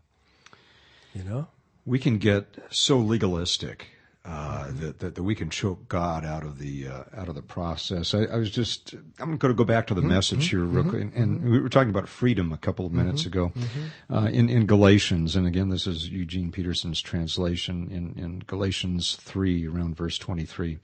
[1.13, 1.49] You know?
[1.85, 3.89] We can get so legalistic.
[4.29, 7.43] Uh, that, that, that we can choke God out of the uh, out of the
[7.43, 8.13] process.
[8.13, 10.11] I, I, was just I'm going to go back to the mm-hmm.
[10.11, 10.91] message here real mm-hmm.
[10.91, 11.53] quick, and, and mm-hmm.
[11.53, 13.29] we were talking about freedom a couple of minutes mm-hmm.
[13.29, 14.15] ago mm-hmm.
[14.15, 19.65] uh, in in Galatians, and again this is Eugene Peterson's translation in in Galatians three
[19.65, 20.81] around verse twenty three.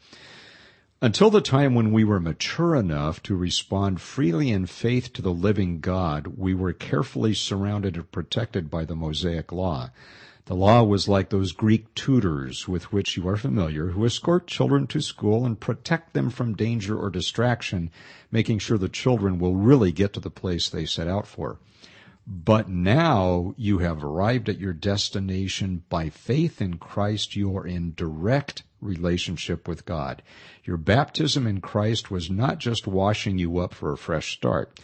[1.01, 5.33] Until the time when we were mature enough to respond freely in faith to the
[5.33, 9.91] living God, we were carefully surrounded and protected by the Mosaic Law.
[10.53, 14.87] The law was like those Greek tutors with which you are familiar, who escort children
[14.89, 17.91] to school and protect them from danger or distraction,
[18.31, 21.59] making sure the children will really get to the place they set out for.
[22.27, 27.35] But now you have arrived at your destination by faith in Christ.
[27.35, 30.21] You are in direct relationship with God.
[30.65, 34.79] Your baptism in Christ was not just washing you up for a fresh start.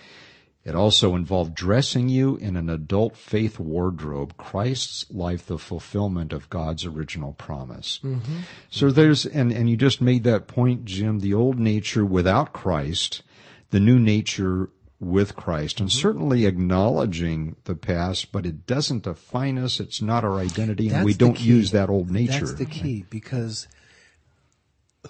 [0.68, 6.50] It also involved dressing you in an adult faith wardrobe, Christ's life, the fulfillment of
[6.50, 8.00] God's original promise.
[8.04, 8.40] Mm-hmm.
[8.68, 13.22] So there's, and, and you just made that point, Jim, the old nature without Christ,
[13.70, 14.68] the new nature
[15.00, 16.00] with Christ, and mm-hmm.
[16.00, 19.81] certainly acknowledging the past, but it doesn't define us.
[19.81, 22.44] It's not our identity, and That's we don't use that old nature.
[22.44, 23.68] That's the key, because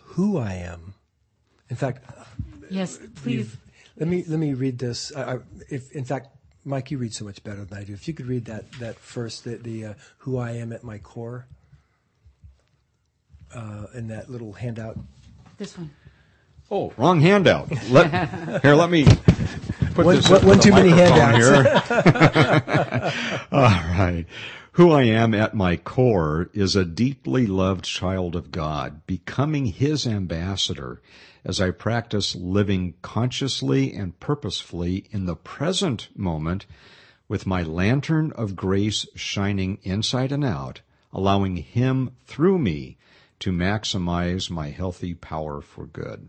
[0.01, 0.95] who I am,
[1.69, 2.05] in fact,
[2.71, 3.57] yes, please
[3.99, 5.15] let me let me read this.
[5.15, 6.29] I, if in fact,
[6.65, 7.93] Mike, you read so much better than I do.
[7.93, 10.99] If you could read that that first, the, the uh, "Who I Am at My
[10.99, 11.47] Core,"
[13.55, 14.99] uh, in that little handout.
[15.59, 15.91] This one.
[16.71, 17.71] Oh, wrong handout.
[17.89, 19.07] Let, here, let me
[19.95, 21.91] put one, this one, one too many handouts.
[23.53, 24.27] All right.
[24.73, 30.07] Who I am at my core is a deeply loved child of God, becoming His
[30.07, 31.01] ambassador
[31.49, 36.67] as I practice living consciously and purposefully in the present moment
[37.27, 42.99] with my lantern of grace shining inside and out, allowing Him through me
[43.41, 46.29] to maximize my healthy power for good.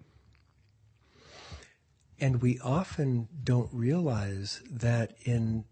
[2.18, 5.66] And we often don't realize that in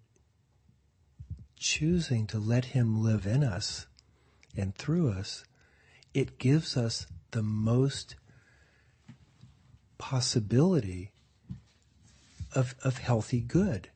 [1.58, 3.88] choosing to let Him live in us
[4.58, 5.46] and through us,
[6.14, 8.16] it gives us the most
[9.98, 11.12] possibility
[12.54, 13.90] of of healthy good.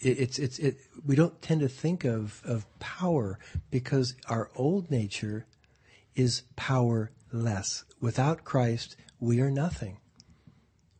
[0.00, 0.78] It, it's it's it.
[1.04, 3.38] We don't tend to think of of power
[3.70, 5.46] because our old nature
[6.14, 7.84] is powerless.
[8.00, 9.98] Without Christ, we are nothing.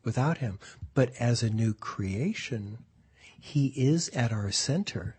[0.04, 0.58] Without Him,
[0.94, 2.78] but as a new creation,
[3.38, 5.16] He is at our center,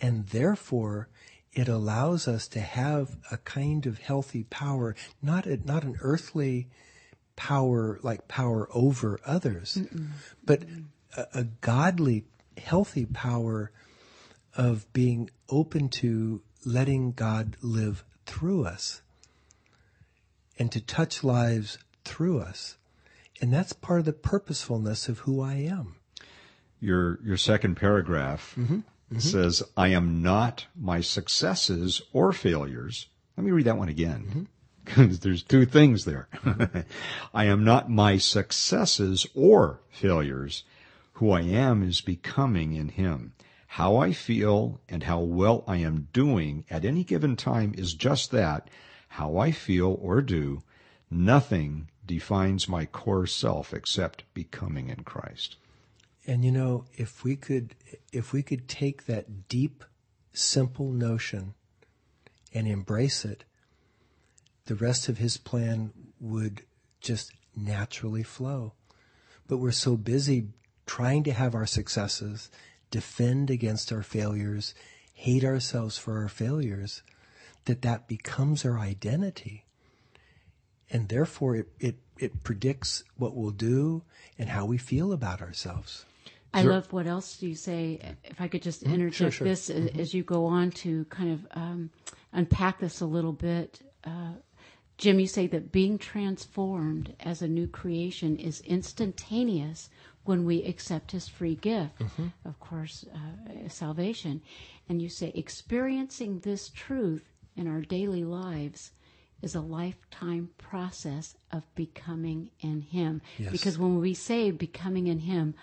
[0.00, 1.08] and therefore
[1.52, 6.68] it allows us to have a kind of healthy power, not a, not an earthly
[7.36, 10.08] power like power over others, Mm-mm.
[10.44, 10.62] but
[11.16, 12.24] a, a godly,
[12.56, 13.70] healthy power
[14.56, 19.02] of being open to letting God live through us
[20.58, 22.76] and to touch lives through us.
[23.40, 25.96] And that's part of the purposefulness of who I am.
[26.80, 28.74] Your your second paragraph mm-hmm.
[28.74, 29.18] Mm-hmm.
[29.18, 34.48] says, "I am not my successes or failures." Let me read that one again.
[34.84, 36.28] Because there's two things there.
[37.34, 40.64] I am not my successes or failures.
[41.14, 43.32] Who I am is becoming in Him.
[43.66, 48.30] How I feel and how well I am doing at any given time is just
[48.30, 48.68] that,
[49.08, 50.62] how I feel or do.
[51.10, 55.56] Nothing defines my core self except becoming in Christ.
[56.26, 57.74] And you know, if we could,
[58.12, 59.84] if we could take that deep,
[60.32, 61.54] simple notion
[62.52, 63.44] and embrace it,
[64.66, 66.62] the rest of his plan would
[67.00, 68.72] just naturally flow.
[69.46, 70.48] But we're so busy
[70.86, 72.50] trying to have our successes,
[72.90, 74.74] defend against our failures,
[75.12, 77.02] hate ourselves for our failures,
[77.66, 79.64] that that becomes our identity.
[80.90, 84.02] And therefore it, it, it predicts what we'll do
[84.38, 86.04] and how we feel about ourselves.
[86.52, 87.98] I love what else do you say?
[88.22, 88.94] If I could just mm-hmm.
[88.94, 89.46] interject sure, sure.
[89.46, 89.98] this mm-hmm.
[89.98, 91.90] as you go on to kind of um,
[92.32, 93.80] unpack this a little bit.
[94.04, 94.34] Uh,
[94.96, 99.90] Jim, you say that being transformed as a new creation is instantaneous
[100.24, 102.28] when we accept his free gift, mm-hmm.
[102.44, 104.40] of course, uh, salvation.
[104.88, 107.24] And you say experiencing this truth
[107.56, 108.92] in our daily lives
[109.42, 113.20] is a lifetime process of becoming in him.
[113.38, 113.52] Yes.
[113.52, 115.54] Because when we say becoming in him,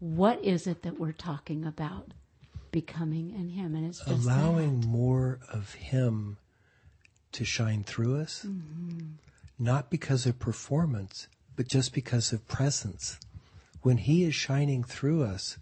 [0.00, 2.12] what is it that we're talking about?
[2.72, 3.74] Becoming in him.
[3.76, 4.86] And it's allowing that.
[4.88, 6.38] more of him
[7.32, 9.12] to shine through us, mm-hmm.
[9.58, 13.18] not because of performance, but just because of presence.
[13.82, 15.58] When He is shining through us,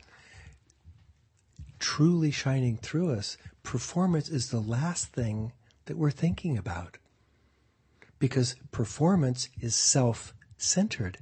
[1.79, 5.53] truly shining through us, performance is the last thing
[5.87, 6.99] that we're thinking about.
[8.19, 11.19] Because performance is self centered.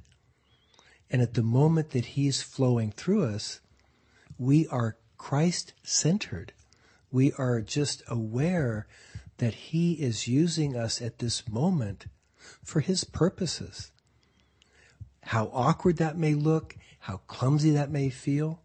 [1.09, 3.59] And at the moment that He's flowing through us,
[4.37, 6.53] we are Christ centered.
[7.11, 8.87] We are just aware
[9.37, 12.05] that He is using us at this moment
[12.63, 13.91] for His purposes.
[15.23, 18.61] How awkward that may look, how clumsy that may feel,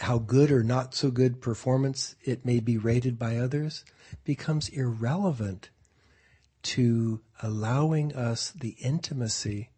[0.00, 3.84] how good or not so good performance it may be rated by others
[4.24, 5.70] becomes irrelevant
[6.62, 9.70] to allowing us the intimacy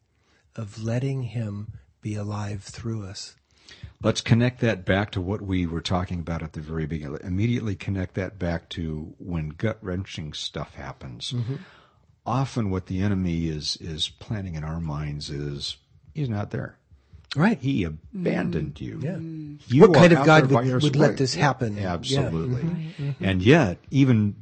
[0.54, 3.36] of letting Him be alive through us.
[4.02, 7.18] Let's connect that back to what we were talking about at the very beginning.
[7.22, 11.32] Immediately connect that back to when gut wrenching stuff happens.
[11.32, 11.56] Mm-hmm.
[12.26, 15.76] Often, what the enemy is is planning in our minds is
[16.14, 16.76] he's not there.
[17.34, 17.58] Right.
[17.58, 19.00] He abandoned you.
[19.02, 19.18] Yeah.
[19.68, 21.76] You What kind of God would- would let this happen?
[21.76, 21.92] Yeah.
[21.94, 22.62] Absolutely.
[22.62, 23.14] Right.
[23.20, 24.34] And yet, even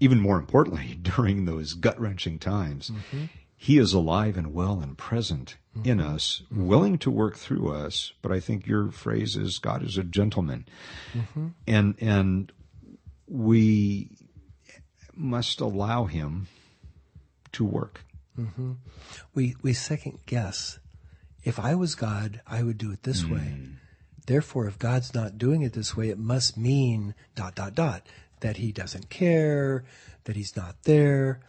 [0.00, 3.24] even more importantly, during those gut wrenching times, Mm-hmm.
[3.64, 6.14] He is alive and well and present in mm-hmm.
[6.14, 8.12] us, willing to work through us.
[8.20, 10.66] But I think your phrase is God is a gentleman,
[11.14, 11.48] Mm-hmm.
[11.66, 12.52] and and
[13.26, 14.10] we
[15.14, 16.48] must allow Him
[17.52, 18.04] to work.
[18.38, 18.72] Mm-hmm.
[19.34, 20.78] we we second guess.
[21.42, 23.32] If I was God, I would do it this mm.
[23.32, 23.56] way.
[24.26, 28.06] Therefore, if God's not doing it this way, it must mean dot dot dot
[28.40, 29.84] that He doesn't care,
[30.24, 31.40] that He's not there,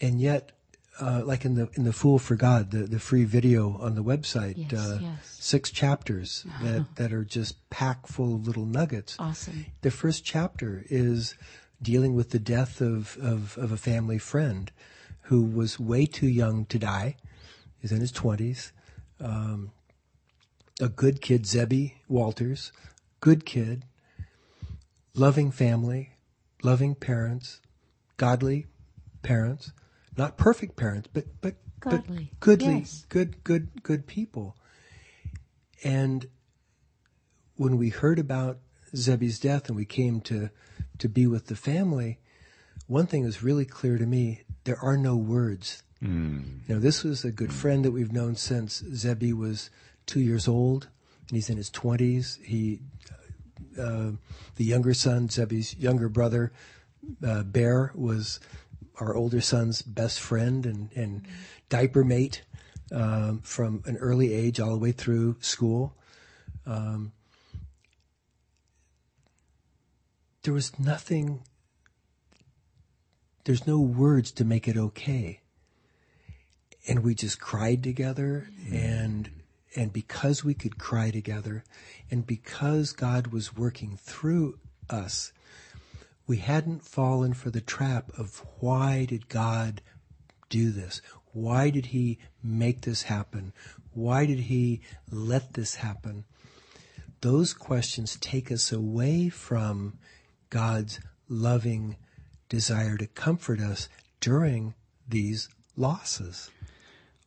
[0.00, 0.52] and yet,
[1.00, 4.02] uh, like in the in the Fool for God, the the free video on the
[4.02, 5.36] website, Yes, uh, yes.
[5.38, 9.16] six chapters that that are just packed full of little nuggets.
[9.18, 9.66] Awesome.
[9.82, 11.36] The first chapter is
[11.82, 14.70] dealing with the death of, of, of a family friend
[15.22, 17.16] who was way too young to die.
[17.78, 18.72] He's in his 20s.
[19.18, 19.70] Um,
[20.78, 22.72] a good kid, Zebby Walters,
[23.20, 23.84] good kid,
[25.14, 26.10] loving family,
[26.62, 27.60] loving parents,
[28.16, 28.66] godly
[29.22, 29.72] parents,
[30.20, 33.06] not perfect parents, but, but, Godly, but goodly, yes.
[33.08, 34.54] good, good, good people.
[35.82, 36.26] And
[37.56, 38.58] when we heard about
[38.94, 40.50] Zebby's death and we came to,
[40.98, 42.18] to be with the family,
[42.86, 44.42] one thing was really clear to me.
[44.64, 45.82] There are no words.
[46.68, 49.70] You know, this was a good friend that we've known since Zebby was
[50.04, 50.88] two years old
[51.28, 52.38] and he's in his twenties.
[52.42, 52.80] He,
[53.78, 54.12] uh,
[54.56, 56.52] the younger son, Zebby's younger brother,
[57.26, 58.40] uh, Bear was
[59.00, 61.26] our older son's best friend and, and
[61.68, 62.42] diaper mate,
[62.92, 65.94] um, from an early age all the way through school.
[70.42, 71.42] there was nothing
[73.44, 75.40] there's no words to make it okay
[76.88, 79.30] and we just cried together and
[79.76, 81.62] and because we could cry together
[82.10, 85.32] and because God was working through us
[86.30, 89.82] we hadn't fallen for the trap of why did God
[90.48, 91.02] do this?
[91.32, 93.52] Why did he make this happen?
[93.94, 96.24] Why did he let this happen?
[97.20, 99.98] Those questions take us away from
[100.50, 101.96] God's loving
[102.48, 103.88] desire to comfort us
[104.20, 104.74] during
[105.08, 106.48] these losses.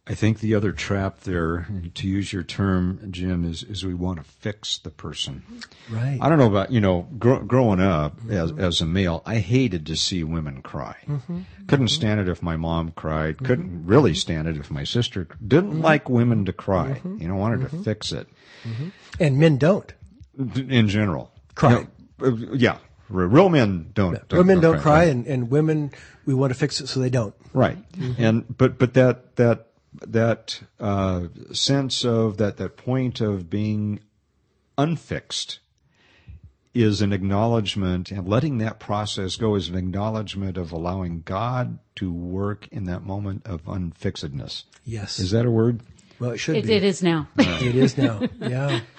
[0.05, 4.17] I think the other trap there, to use your term, Jim, is, is we want
[4.17, 5.43] to fix the person.
[5.89, 6.17] Right.
[6.19, 9.85] I don't know about, you know, gr- growing up as, as a male, I hated
[9.85, 10.97] to see women cry.
[11.07, 11.33] Mm-hmm.
[11.33, 11.65] Mm-hmm.
[11.67, 13.35] Couldn't stand it if my mom cried.
[13.37, 13.45] Mm-hmm.
[13.45, 16.99] Couldn't really stand it if my sister didn't like women to cry.
[17.05, 18.27] You know, wanted to fix it
[19.21, 19.93] And men don't.
[20.37, 21.31] in general.
[21.55, 21.87] Cry.
[22.21, 22.79] Uh, yeah.
[23.07, 24.19] Real men don't.
[24.33, 25.91] Women don't cry, and, and women,
[26.25, 27.35] we want to fix it so they don't.
[27.53, 27.77] Right.
[28.17, 29.67] And but but that that
[30.07, 33.99] that uh, sense of that that point of being
[34.77, 35.59] unfixed
[36.73, 42.11] is an acknowledgement and letting that process go is an acknowledgement of allowing God to
[42.11, 44.63] work in that moment of unfixedness.
[44.83, 45.19] Yes.
[45.19, 45.81] Is that a word?
[46.19, 46.73] well, it should It, be.
[46.73, 47.27] it is now.
[47.37, 48.21] It is now.
[48.39, 48.79] Yeah.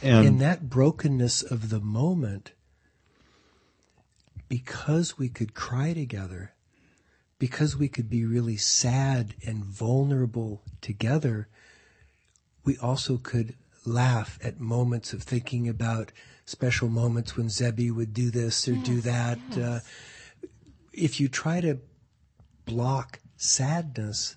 [0.00, 2.52] And in that brokenness of the moment,
[4.48, 6.52] because we could cry together,
[7.38, 11.48] because we could be really sad and vulnerable together,
[12.64, 16.12] we also could laugh at moments of thinking about
[16.44, 19.38] special moments when Zebby would do this or do that.
[19.56, 19.80] Uh,
[20.92, 21.78] if you try to
[22.66, 24.36] block sadness,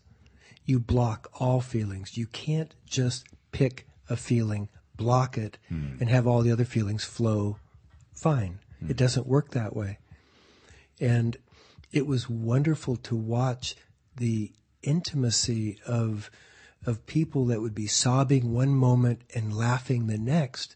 [0.66, 2.18] you block all feelings.
[2.18, 5.58] You can't just pick a feeling, block it,
[6.00, 7.58] and have all the other feelings flow
[8.14, 8.60] fine.
[8.88, 9.98] It doesn't work that way.
[11.00, 11.38] And
[11.92, 13.76] it was wonderful to watch
[14.16, 14.52] the
[14.84, 16.30] intimacy of
[16.84, 20.76] of people that would be sobbing one moment and laughing the next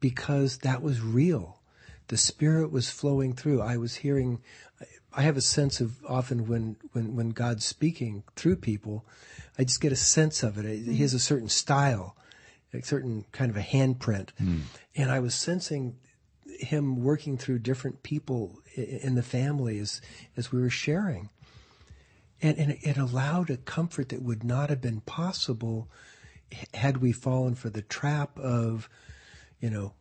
[0.00, 1.60] because that was real.
[2.08, 3.62] The spirit was flowing through.
[3.62, 4.40] I was hearing
[5.12, 9.04] I have a sense of often when, when, when God's speaking through people,
[9.58, 10.86] I just get a sense of it.
[10.86, 12.14] He has a certain style,
[12.72, 14.30] a certain kind of a handprint.
[14.38, 14.58] Hmm.
[14.94, 15.96] And I was sensing
[16.58, 20.00] him working through different people in the family as,
[20.36, 21.30] as we were sharing.
[22.40, 25.88] And, and it allowed a comfort that would not have been possible
[26.74, 28.88] had we fallen for the trap of,
[29.60, 29.94] you know,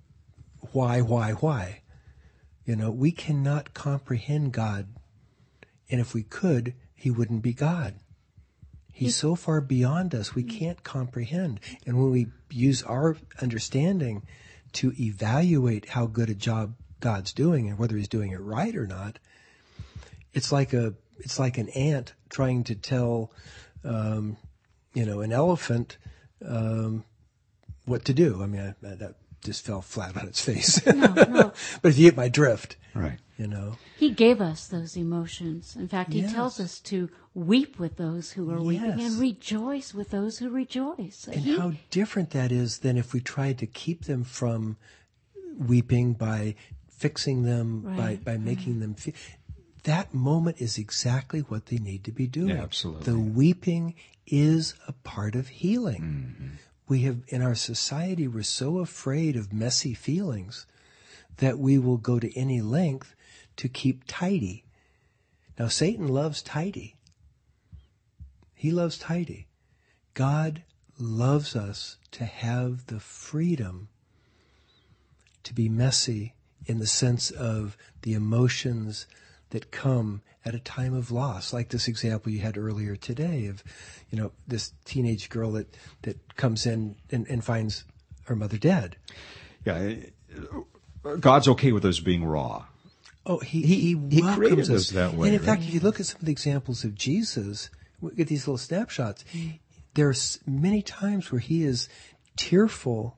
[0.72, 1.82] why, why, why?
[2.66, 4.88] You know, we cannot comprehend God.
[5.89, 7.95] And if we could, he wouldn't be God.
[8.91, 10.49] He's so far beyond us, we mm.
[10.49, 11.60] can't comprehend.
[11.86, 14.24] And when we use our understanding
[14.74, 18.88] to evaluate how good a job God's doing and whether he's doing it right or
[18.88, 19.20] not,
[20.34, 23.32] it's like a it's like an ant trying to tell
[23.84, 24.38] um,
[24.93, 25.97] you know an elephant
[26.45, 27.03] um,
[27.86, 28.41] what to do.
[28.41, 29.15] I mean, I, that
[29.48, 30.86] just fell flat on its face.
[30.86, 31.52] No, no.
[31.82, 33.18] but if you get my drift, Right.
[33.38, 35.76] you know, He gave us those emotions.
[35.76, 36.34] In fact, he Yes.
[36.34, 41.28] tells us to weep with those who are weeping and rejoice with those who rejoice.
[41.32, 44.78] and He- how different that is than if we tried to keep them from
[45.58, 46.56] weeping by
[46.89, 49.14] fixing them, Right, by, by making them feel.
[49.84, 52.50] That moment is exactly what they need to be doing.
[52.50, 53.06] Yeah, absolutely.
[53.06, 53.93] The weeping
[54.26, 56.02] is a part of healing.
[56.02, 56.48] Mm-hmm.
[56.88, 60.65] We have, in our society, we're so afraid of messy feelings
[61.38, 63.13] that we will go to any length
[63.57, 64.63] to keep tidy.
[65.59, 66.95] Now, Satan loves tidy.
[68.53, 69.47] He loves tidy.
[70.13, 70.63] God
[70.99, 73.89] loves us to have the freedom
[75.43, 76.33] to be messy
[76.65, 79.05] in the sense of the emotions
[79.52, 83.64] that come at a time of loss, like this example you had earlier today of,
[84.10, 87.84] you know, this teenage girl that, that comes in and, and finds
[88.26, 88.95] her mother dead.
[89.66, 89.95] Yeah.
[91.06, 92.66] uh, God's okay with us being raw.
[93.26, 93.76] Oh, he he,
[94.10, 95.45] he welcomes created us us that way, And in right?
[95.45, 97.70] fact, if you look at some of the examples of Jesus,
[98.00, 99.26] we get these little snapshots.
[99.95, 101.89] There are many times where he is
[102.38, 103.18] tearful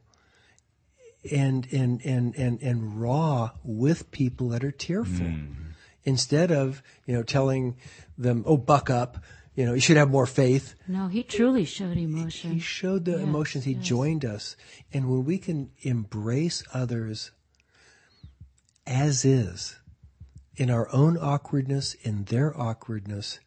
[1.32, 5.64] and and and and and raw with people that are tearful, Mm-hmm.
[6.04, 7.78] Instead of you know telling
[8.18, 9.24] them, "Oh, buck up."
[9.56, 10.76] You know, you should have more faith.
[10.88, 12.54] no, he truly showed emotion.
[12.54, 13.64] He showed the Yes, emotions.
[13.66, 13.84] He yes.
[13.86, 14.56] joined us.
[14.94, 17.32] And when we can embrace others
[18.88, 19.76] as is,
[20.56, 23.40] in our own awkwardness, in their awkwardness,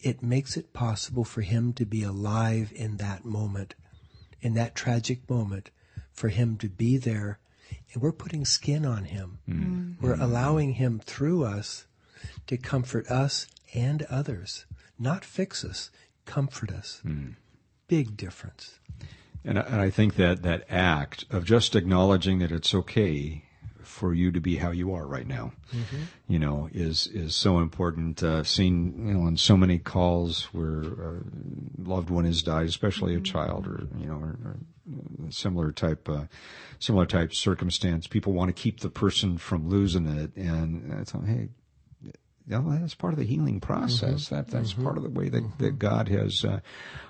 [0.00, 3.74] it makes it possible for him to be alive in that moment,
[4.40, 5.70] in that tragic moment,
[6.12, 7.38] for him to be there.
[7.92, 9.38] And we're putting skin on him.
[9.48, 9.64] Mm.
[9.64, 9.94] Mm.
[10.00, 11.86] We're allowing him through us
[12.46, 14.66] to comfort us and others,
[14.98, 15.90] not fix us,
[16.24, 17.02] comfort us.
[17.04, 17.34] Mm.
[17.88, 18.78] Big difference.
[19.44, 23.44] And I, and I think that that act of just acknowledging that it's okay
[23.82, 26.02] for you to be how you are right now, mm-hmm.
[26.28, 28.22] you know, is is so important.
[28.22, 31.20] Uh, seen you know on so many calls where a
[31.78, 33.24] loved one has died, especially a mm-hmm.
[33.24, 34.56] child or you know or, or
[35.30, 36.24] similar type uh,
[36.78, 38.06] similar type circumstance.
[38.06, 41.48] People want to keep the person from losing it, and I thought, hey,
[42.46, 44.26] yeah, well, that's part of the healing process.
[44.26, 44.34] Mm-hmm.
[44.34, 44.84] That that's mm-hmm.
[44.84, 45.76] part of the way that, that mm-hmm.
[45.76, 46.60] God has uh,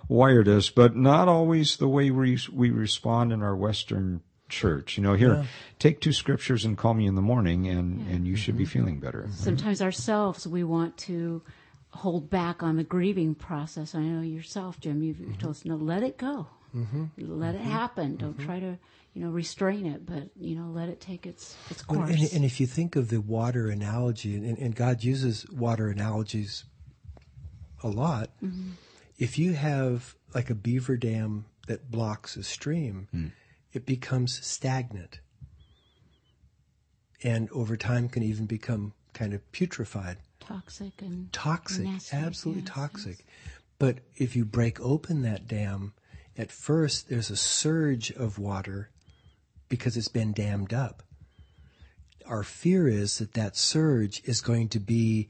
[0.08, 4.98] wired us, but not always the way we we respond in our Western church.
[4.98, 5.46] You know, here,
[5.78, 9.00] take two scriptures and call me in the morning, and and you should be feeling
[9.00, 9.28] better.
[9.32, 11.42] Sometimes ourselves, we want to
[11.94, 13.94] hold back on the grieving process.
[13.94, 16.46] I know yourself, Jim, you've, you've told us, no, let it go.
[16.74, 17.04] Mm-hmm.
[17.18, 17.70] Let it mm-hmm.
[17.70, 18.16] happen.
[18.16, 18.46] Don't mm-hmm.
[18.46, 18.78] try to,
[19.14, 22.10] you know, restrain it, but, you know, let it take its, its Well, course.
[22.10, 26.64] and, and if you think of the water analogy, and, and God uses water analogies
[27.82, 28.30] a lot,
[29.18, 33.26] if you have like a beaver dam that blocks a stream, hmm.
[33.72, 35.20] it becomes stagnant.
[37.22, 40.16] And over time can even become kind of putrefied.
[40.40, 43.26] toxic and Toxic, nasty, absolutely yes, toxic.
[43.78, 45.92] But if you break open that dam,
[46.36, 48.90] at first there's a surge of water
[49.68, 51.02] because it's been dammed up.
[52.26, 55.28] Our fear is that that surge is going to be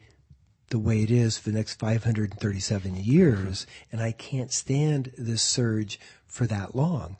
[0.69, 6.01] the way it is for the next 537 years, and I can't stand this surge
[6.27, 7.19] for that long.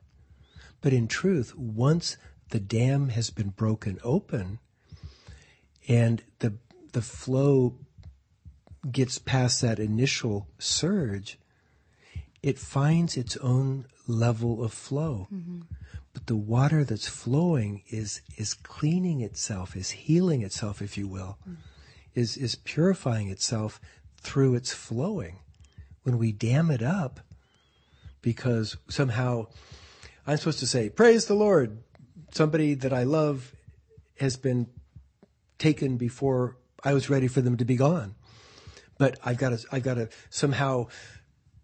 [0.81, 2.17] But in truth, once
[2.51, 4.59] the dam has been broken open
[5.89, 6.55] and the
[6.93, 7.79] the flow
[8.91, 11.39] gets past that initial surge,
[12.43, 15.29] it finds its own level of flow.
[15.33, 15.61] Mm-hmm.
[16.13, 21.39] But the water that's flowing is is cleaning itself, is healing itself, if you will,
[21.49, 21.57] mm.
[22.15, 23.81] is is purifying itself
[24.19, 25.39] through its flowing.
[26.03, 27.21] When we dam it up,
[28.21, 29.47] because somehow
[30.27, 31.79] I'm supposed to say, "Praise the Lord."
[32.33, 33.55] Somebody that I love
[34.19, 34.67] has been
[35.59, 38.15] taken before I was ready for them to be gone.
[38.99, 40.89] But I've got to, I've got to somehow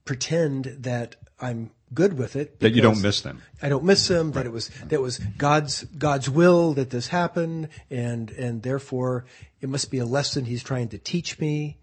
[0.08, 2.60] pretend that I'm good with it.
[2.60, 3.42] That you don't miss them.
[3.60, 4.32] I don't miss them.
[4.32, 9.26] That it was that was God's God's will that this happened, and and therefore
[9.60, 11.76] it must be a lesson He's trying to teach me.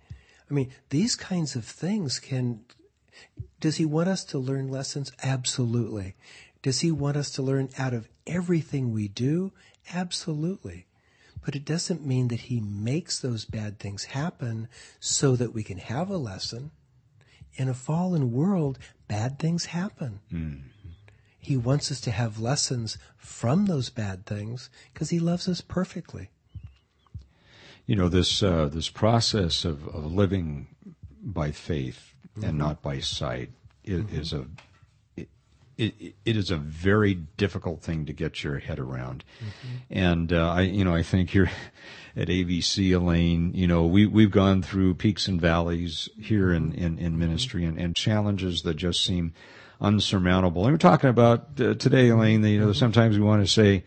[0.50, 2.62] I mean, these kinds of things can.
[3.60, 5.12] Does He want us to learn lessons?
[5.22, 6.16] Absolutely.
[6.64, 9.52] Does He want us to learn out of everything we do?
[9.94, 10.88] Absolutely.
[11.46, 14.68] But it doesn't mean that He makes those bad things happen
[15.00, 16.72] so that we can have a lesson.
[17.58, 18.78] In a fallen world,
[19.08, 20.20] bad things happen.
[20.30, 20.56] Hmm.
[21.40, 26.30] He wants us to have lessons from those bad things because He loves us perfectly.
[27.86, 30.68] You know this uh, this process of, of living
[31.22, 32.58] by faith and mm-hmm.
[32.58, 33.52] not by sight
[33.84, 34.48] is, is a
[35.78, 39.24] it, it, is a very difficult thing to get your head around.
[39.90, 41.50] And, uh, I, you know, I think here
[42.16, 46.98] at ABC, Elaine, you know, we, we've gone through peaks and valleys here in, in,
[46.98, 49.34] in ministry and, and challenges that just seem
[49.82, 50.64] unsurmountable.
[50.64, 53.84] And we're talking about uh, today, Elaine, that, you know, sometimes we want to say,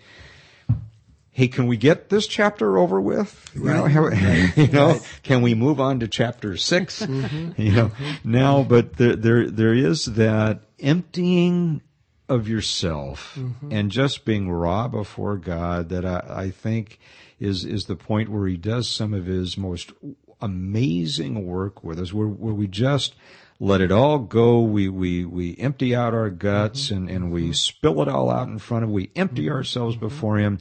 [1.39, 3.53] hey, can we get this chapter over with?
[3.55, 4.53] You know, Right.
[4.57, 7.53] you know, can we move on to chapter 6 mm-hmm.
[7.63, 7.93] You know,
[8.25, 11.81] now, but there, there, there is that emptying
[12.29, 13.71] of yourself mm-hmm.
[13.71, 16.99] and just being raw before God that I, I think
[17.39, 19.93] is, is the point where he does some of his most
[20.41, 23.15] amazing work with us, where, where we just
[23.61, 24.61] let it all go.
[24.61, 26.97] We, we, we empty out our guts mm-hmm.
[26.97, 27.53] and, and we mm-hmm.
[27.53, 29.55] spill it all out in front of, we empty mm-hmm.
[29.55, 30.59] ourselves before him.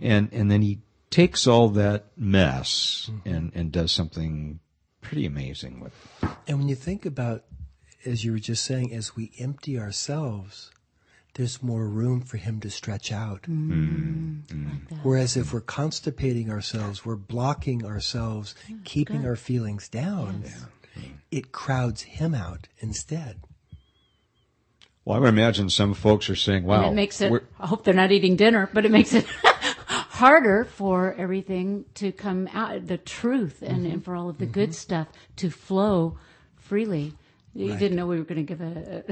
[0.00, 0.80] And, and then he
[1.10, 4.60] takes all that mess and, and does something
[5.00, 5.92] pretty amazing with
[6.22, 6.30] it.
[6.46, 7.44] And when you think about,
[8.04, 10.70] as you were just saying, as we empty ourselves,
[11.34, 13.46] there's more room for him to stretch out.
[14.72, 14.96] like that.
[15.02, 20.44] Whereas if we're constipating ourselves, we're blocking ourselves, keeping our feelings down,
[21.30, 23.40] it crowds him out instead.
[25.04, 26.82] Well, I would imagine some folks are saying, wow.
[26.82, 29.24] and it makes it, I hope they're not eating dinner, but it makes it
[29.86, 33.92] harder for everything to come out, the truth, and, Mm-hmm.
[33.92, 36.18] and for all of the good stuff to flow
[36.56, 37.14] freely.
[37.54, 37.78] You Right.
[37.78, 39.04] didn't know we were going to give a,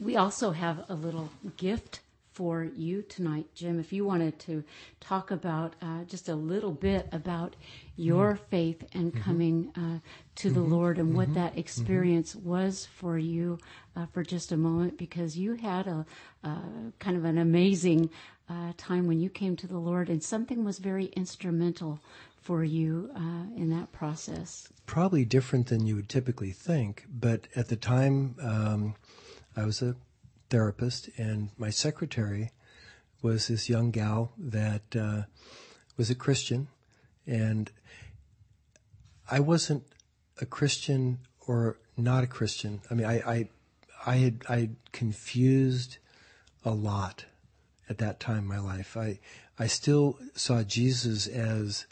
[0.00, 1.28] we also have a little
[1.58, 2.00] gift
[2.32, 3.78] for you tonight, Jim.
[3.78, 4.64] If you wanted to
[5.00, 7.56] talk about uh, just a little bit about
[7.96, 9.98] your faith and coming uh,
[10.36, 13.58] to the Lord and what that experience was for you
[13.96, 16.06] uh, for just a moment, because you had a,
[16.44, 16.58] a
[17.00, 18.08] kind of an amazing
[18.48, 22.00] uh, time when you came to the Lord, and something was very instrumental
[22.40, 24.68] for you uh, in that process.
[24.86, 28.94] Probably different than you would typically think, but at the time, um,
[29.56, 29.96] I was a
[30.50, 32.52] therapist, and my secretary
[33.20, 35.22] was this young gal that uh,
[35.96, 36.68] was a Christian,
[37.26, 37.70] and
[39.30, 39.84] I wasn't
[40.40, 42.80] a Christian or not a Christian.
[42.90, 43.48] I mean, I I,
[44.06, 45.98] I had I had confused
[46.64, 47.26] a lot
[47.88, 48.96] at that time in my life.
[48.96, 49.18] I
[49.58, 51.86] I still saw Jesus as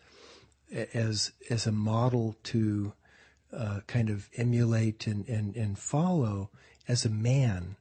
[0.73, 2.93] as as a model to
[3.53, 6.51] uh, kind of emulate and, and, and follow
[6.89, 7.77] as a man,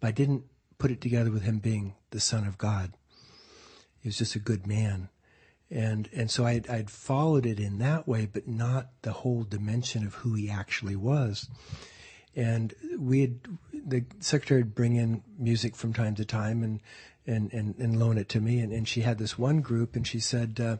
[0.00, 0.44] but I didn't
[0.78, 2.92] put it together with him being the son of God.
[4.00, 5.08] He was just a good man.
[5.70, 10.06] And, and so I'd, I'd followed it in that way, but not the whole dimension
[10.06, 11.48] of who he actually was.
[12.34, 13.40] And we had,
[13.72, 16.80] the secretary would bring in music from time to time and,
[17.28, 18.60] and, and, and loan it to me.
[18.60, 20.76] And, and she had this one group and she said, uh,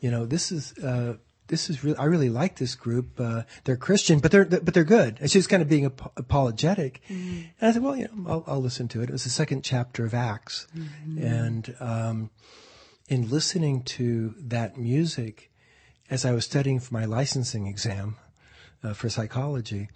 [0.00, 1.16] you know, this is, uh,
[1.48, 3.20] this is really, I really like this group.
[3.20, 5.18] Uh, they're Christian, but they're, but they're good.
[5.20, 7.02] And she was kind of being ap- apologetic.
[7.08, 9.10] And I said, well, you know, I'll, I'll listen to it.
[9.10, 10.66] It was the second chapter of Acts.
[11.22, 12.30] And, um,
[13.08, 15.52] in listening to that music,
[16.10, 18.16] as I was studying for my licensing exam
[18.82, 19.88] uh, for psychology,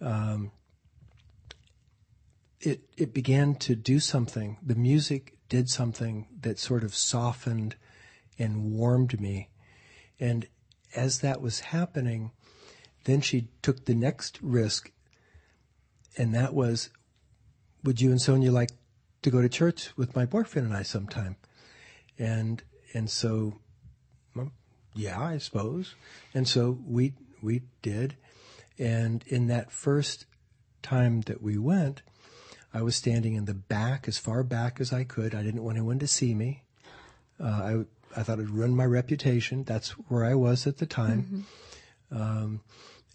[0.00, 0.52] um,
[2.62, 4.56] it it began to do something.
[4.62, 7.76] The music did something that sort of softened
[8.38, 9.48] and warmed me.
[10.18, 10.46] And
[10.96, 12.30] as that was happening,
[13.04, 14.92] then she took the next risk,
[16.16, 16.90] and that was,
[17.82, 18.70] would you and Sonia like
[19.22, 21.36] to go to church with my boyfriend and I sometime?
[22.18, 22.62] And
[22.94, 23.58] and so,
[24.36, 24.52] well,
[24.94, 25.94] yeah, I suppose.
[26.32, 28.16] And so we we did,
[28.78, 30.26] and in that first
[30.82, 32.02] time that we went,
[32.74, 35.34] I was standing in the back, as far back as I could.
[35.34, 36.62] I didn't want anyone to see me.
[37.40, 39.64] Uh, I I thought it'd ruin my reputation.
[39.64, 41.46] That's where I was at the time.
[42.10, 42.60] Um,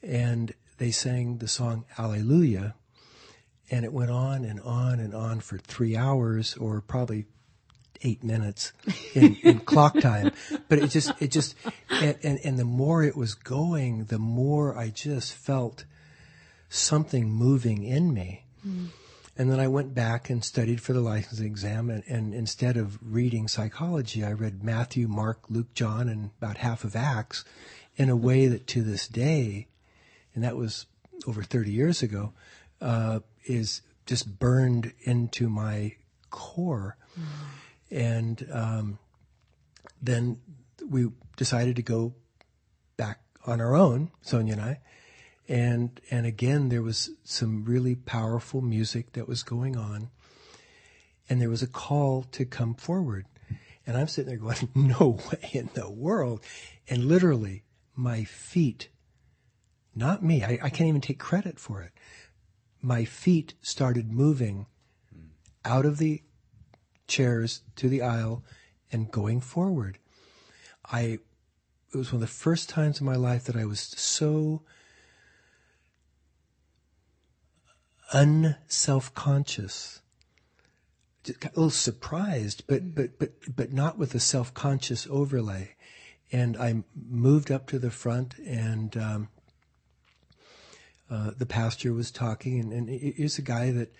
[0.01, 2.73] and they sang the song Alleluia,
[3.69, 7.25] and it went on and on and on for three hours, or probably
[8.03, 8.73] eight minutes
[9.13, 10.31] in, in clock time.
[10.67, 11.55] But it just, it just,
[11.89, 15.85] and, and, and the more it was going, the more I just felt
[16.69, 18.45] something moving in me.
[19.37, 21.89] And then I went back and studied for the licensing exam.
[21.89, 26.83] And, and, instead of reading psychology, I read Matthew, Mark, Luke, John, and about half
[26.83, 27.45] of Acts
[27.97, 29.67] in a way that to this day,
[30.33, 30.87] and that was
[31.27, 32.33] over 30 years ago,
[32.81, 35.95] uh, is just burned into my
[36.31, 36.97] core.
[37.19, 37.23] Mm.
[37.89, 38.99] And um,
[40.01, 40.39] then
[40.89, 42.13] we decided to go
[42.97, 44.79] back on our own, Sonia and I.
[45.47, 50.09] And and again, there was some really powerful music that was going on,
[51.29, 53.25] and there was a call to come forward.
[53.85, 56.43] And I'm sitting there going, "No way in the world!"
[56.89, 57.63] And literally,
[57.95, 58.89] my feet,
[59.95, 61.93] not me, I, I can't even take credit for it.
[62.81, 64.67] My feet started moving
[65.63, 66.23] out of the
[67.07, 68.43] chairs to the aisle
[68.91, 69.97] and going forward.
[70.85, 71.19] I
[71.93, 74.63] it was one of the first times in my life that I was so
[78.11, 80.01] unself-conscious.
[81.27, 85.75] A little surprised but but but but not with a self-conscious overlay.
[86.31, 89.29] And i moved up to the front and um,
[91.09, 93.93] uh, the pastor was talking and, and he's a guy that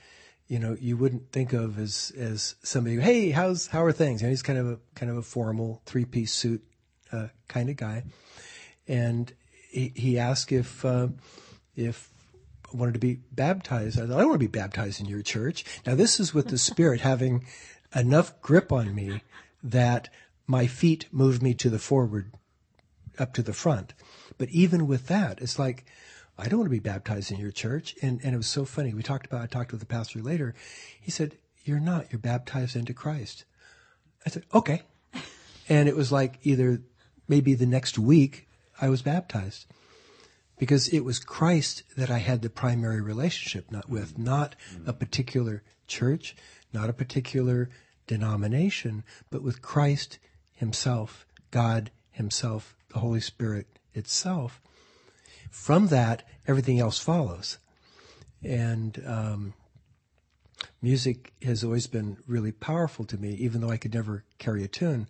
[0.48, 4.22] you know you wouldn't think of as as somebody hey how's how are things?
[4.22, 6.64] You know, he's kind of a kind of a formal three-piece suit
[7.12, 8.04] uh, kind of guy.
[8.88, 9.34] And
[9.70, 11.10] he, he asked if uh,
[11.76, 12.10] if
[12.74, 14.00] wanted to be baptized.
[14.00, 15.64] I thought, I want to be baptized in your church.
[15.86, 17.46] Now, this is with the Spirit having
[17.96, 19.22] enough grip on me
[19.64, 20.10] that
[20.46, 22.34] my feet move me to the forward,
[23.18, 23.94] up to the front.
[24.38, 25.86] But even with that, it's like,
[26.38, 27.96] I don't want to be baptized in your church.
[28.02, 28.94] And, and it was so funny.
[28.94, 30.54] We talked about, I talked with the pastor later.
[31.02, 32.12] He said, You're not.
[32.12, 33.46] You're baptized into Christ.
[34.26, 34.84] I said, Okay.
[35.70, 36.82] And it was like either
[37.28, 38.48] maybe the next week
[38.80, 39.66] I was baptized
[40.58, 44.56] because it was Christ that I had the primary relationship not with, not
[44.86, 46.36] a particular church,
[46.74, 47.70] not a particular
[48.08, 50.18] denomination, but with Christ
[50.54, 54.60] himself, God himself, the Holy Spirit itself.
[55.52, 57.58] From that, everything else follows.
[58.44, 59.54] And um,
[60.82, 64.68] music has always been really powerful to me, even though I could never carry a
[64.68, 65.08] tune.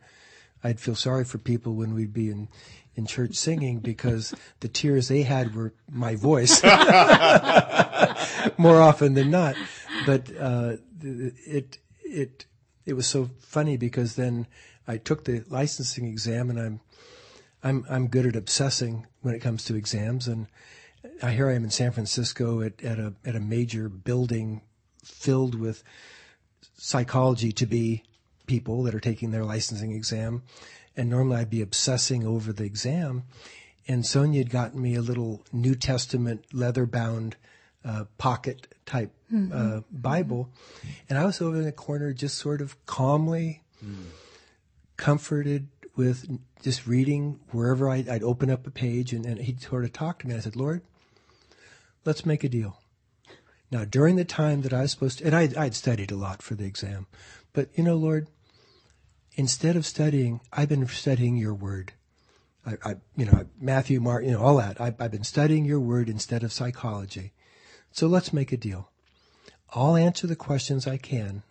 [0.64, 2.50] I'd feel sorry for people when we'd be in
[2.98, 6.62] in church singing because the tears they had were my voice
[8.58, 9.56] more often than not.
[10.06, 12.46] But uh, it it
[12.86, 14.48] it was so funny because then
[14.88, 16.82] I took the licensing exam and I'm
[17.64, 20.48] I'm I'm good at obsessing when it comes to exams and
[21.22, 24.62] I here I am in San Francisco at, at a at a major building
[25.04, 25.84] filled with
[26.78, 28.04] psychology to be
[28.48, 30.42] people that are taking their licensing exam
[30.98, 33.24] and normally I'd be obsessing over the exam.
[33.88, 37.38] And Sonia had gotten me a little New Testament leather bound
[37.86, 39.78] uh, pocket type mm-hmm.
[39.78, 40.50] uh, Bible.
[41.08, 44.08] And I was over in the corner just sort of calmly, mm.
[44.98, 49.86] comforted with just reading wherever I'd, I'd open up a page and, and he'd sort
[49.86, 50.36] of talk to me.
[50.36, 50.82] I said, Lord,
[52.04, 52.80] let's make a deal.
[53.72, 56.42] Now, during the time that I was supposed to, and I, I'd studied a lot
[56.42, 57.06] for the exam,
[57.54, 58.28] but you know, Lord,
[59.38, 61.94] instead of studying, I've been studying your word.
[62.66, 64.82] I, I you know, Matthew, Mark, you know, all that.
[64.82, 67.32] I, I've been studying your word instead of psychology.
[67.92, 68.90] So let's make a deal.
[69.74, 71.44] I'll answer the questions I can.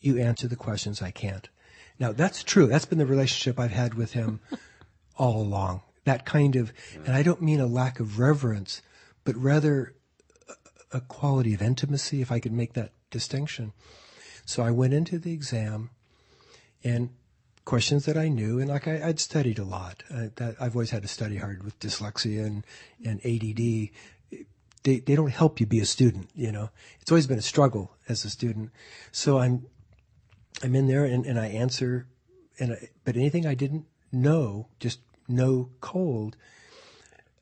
[0.00, 1.48] You answer the questions I can't.
[1.98, 2.66] Now that's true.
[2.66, 4.40] That's been the relationship I've had with him
[5.16, 5.82] all along.
[6.04, 6.72] That kind of,
[7.04, 8.82] and I don't mean a lack of reverence,
[9.24, 9.94] but rather
[10.92, 13.72] a quality of intimacy, if I could make that distinction.
[14.44, 15.90] So I went into the exam
[16.86, 17.10] and
[17.64, 20.04] questions that I knew, and like I, would studied a lot.
[20.08, 22.64] Uh, that, I've always had to study hard with dyslexia and,
[23.04, 23.90] and ADD.
[24.84, 26.70] They, they don't help you be a student, you know.
[27.00, 28.70] It's always been a struggle as a student.
[29.10, 29.66] So I'm,
[30.62, 32.06] I'm in there and, and I answer,
[32.60, 36.36] and I, but anything I didn't know, just know cold,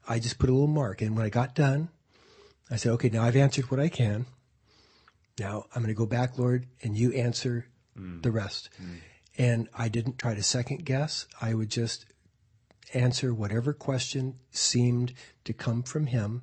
[0.08, 1.02] I just put a little mark.
[1.02, 1.90] And when I got done,
[2.70, 4.24] I said, okay, now I've answered what I can.
[5.38, 8.22] Now I'm going to go back, Lord, and you answer mm.
[8.22, 8.70] the rest.
[8.82, 9.00] Mm.
[9.36, 11.26] And I didn't try to second guess.
[11.40, 12.06] I would just
[12.92, 15.12] answer whatever question seemed
[15.44, 16.42] to come from him.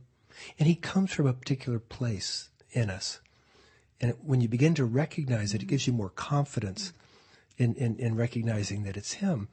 [0.60, 3.20] And he comes from a particular place in us.
[4.00, 6.92] And when you begin to recognize it, it gives you more confidence
[7.58, 9.48] in, in, in recognizing that it's him.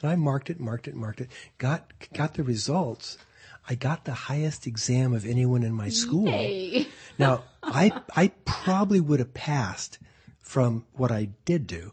[0.00, 1.28] And I marked it, marked it, marked it,
[1.58, 3.18] got, got the results.
[3.68, 6.24] I got the highest exam of anyone in my school.
[7.18, 9.98] Now, I, I probably would have passed
[10.40, 11.92] from what I did do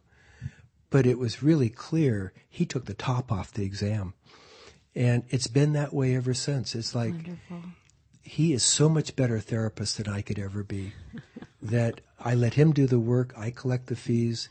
[0.90, 4.14] but it was really clear he took the top off the exam.
[4.96, 6.74] And it's been that way ever since.
[6.74, 7.62] It's like Wonderful.
[8.24, 10.94] he is so much better therapist than I could ever be
[11.62, 13.34] that I let him do the work.
[13.38, 14.50] I collect the fees,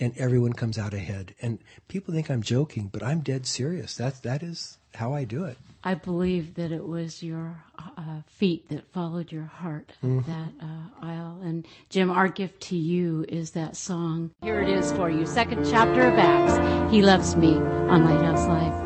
[0.00, 1.34] and everyone comes out ahead.
[1.42, 1.58] And
[1.88, 3.96] people think I'm joking, but I'm dead serious.
[3.96, 5.56] That that is how I do it.
[5.84, 10.30] I believe that it was your uh, feet that followed your heart mm-hmm.
[10.30, 11.40] that uh, aisle.
[11.42, 14.30] And Jim, our gift to you is that song.
[14.42, 16.92] Here it is for you, second chapter of Acts.
[16.92, 18.81] He loves me on Lighthouse Live.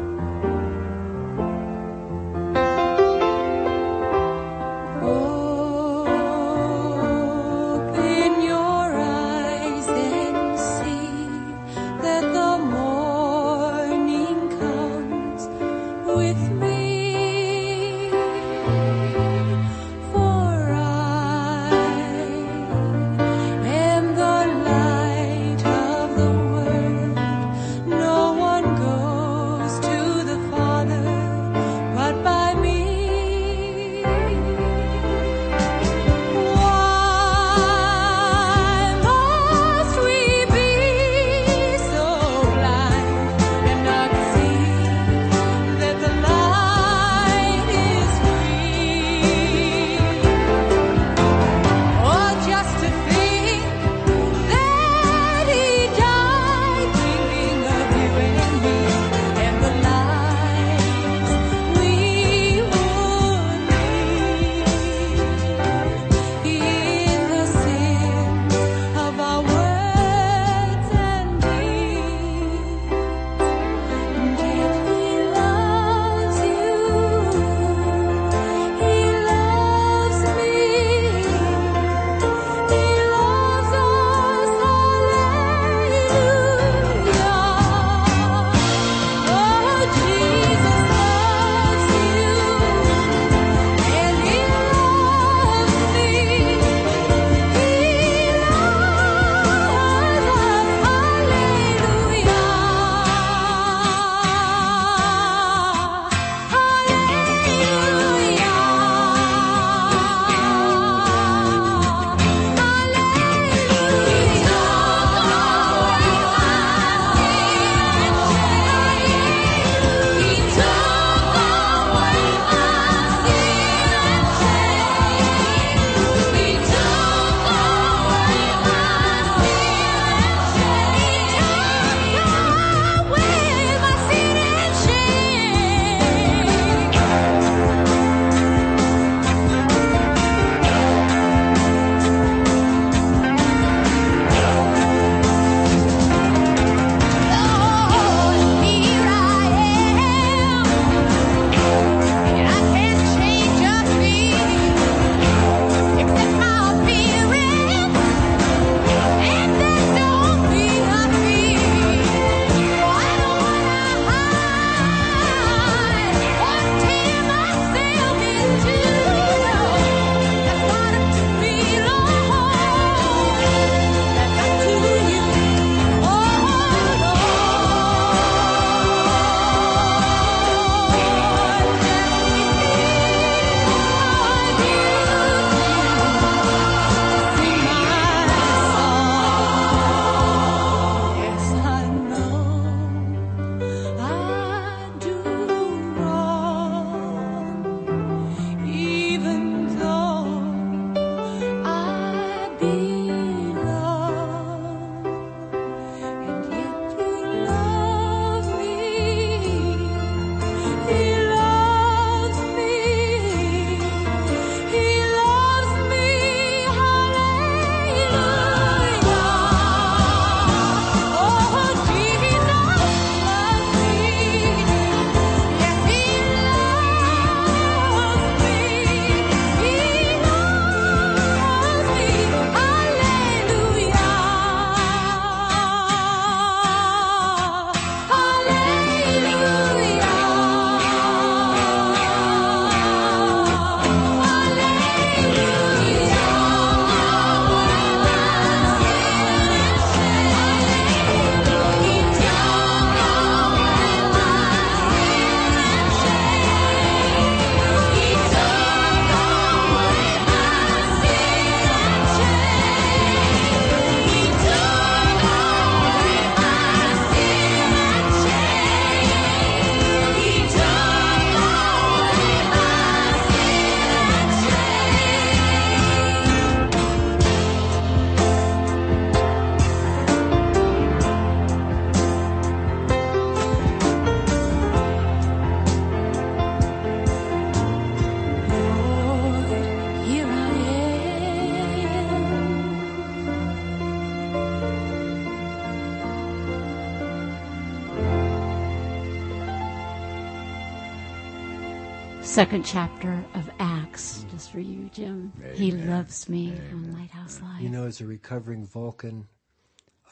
[302.36, 305.32] Second chapter of Acts, just for you, Jim.
[305.40, 305.56] Amen.
[305.56, 306.70] He loves me Amen.
[306.70, 307.62] on Lighthouse Live.
[307.62, 309.26] You know, as a recovering Vulcan,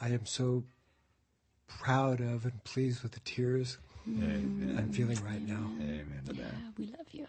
[0.01, 0.63] I am so
[1.67, 4.75] proud of and pleased with the tears Amen.
[4.75, 5.69] I'm feeling right now.
[5.79, 6.45] Amen yeah.
[6.79, 7.27] We love you.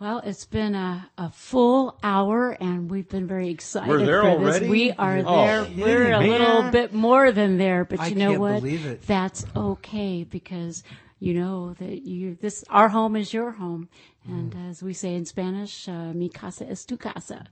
[0.00, 4.30] Well, it's been a, a full hour, and we've been very excited We're there for
[4.30, 4.66] already?
[4.66, 4.68] this.
[4.68, 5.68] We are oh, there.
[5.76, 8.64] We're a little bit more than there, but I you know what?
[8.64, 9.02] It.
[9.06, 10.82] That's okay because
[11.22, 13.88] you know that you this our home is your home,
[14.26, 14.70] and mm.
[14.70, 17.46] as we say in Spanish, uh, "Mi casa es tu casa,"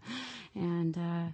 [0.57, 1.27] and uh,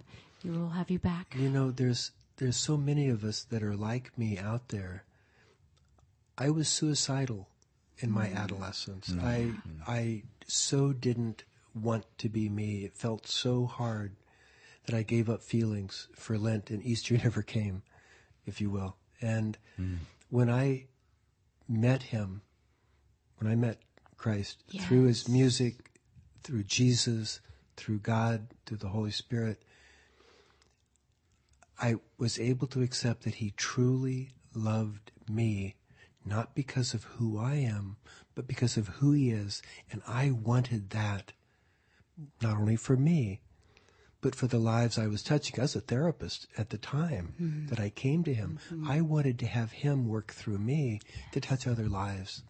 [0.43, 1.35] we will have you back.
[1.35, 5.03] You know, there's there's so many of us that are like me out there.
[6.37, 7.49] I was suicidal
[7.97, 8.35] in my mm.
[8.35, 9.09] adolescence.
[9.09, 9.23] Mm.
[9.23, 12.85] I I so didn't want to be me.
[12.85, 14.15] It felt so hard
[14.85, 17.81] that I gave up feelings for Lent and Easter never came,
[18.45, 18.95] if you will.
[19.21, 19.97] And mm.
[20.29, 20.85] when I
[21.67, 22.41] met him,
[23.37, 23.79] when I met
[24.17, 24.85] Christ yes.
[24.85, 25.91] through his music,
[26.43, 27.39] through Jesus,
[27.75, 29.61] through God, through the Holy Spirit,
[31.79, 35.75] I was able to accept that he truly loved me,
[36.25, 37.97] not because of who I am,
[38.33, 39.61] but because of who he is.
[39.91, 41.33] And I wanted that
[42.41, 43.41] not only for me,
[44.21, 47.67] but for the lives I was touching as a therapist at the time mm-hmm.
[47.67, 48.59] that I came to him.
[48.71, 48.89] Mm-hmm.
[48.89, 50.99] I wanted to have him work through me
[51.31, 52.43] to touch other lives.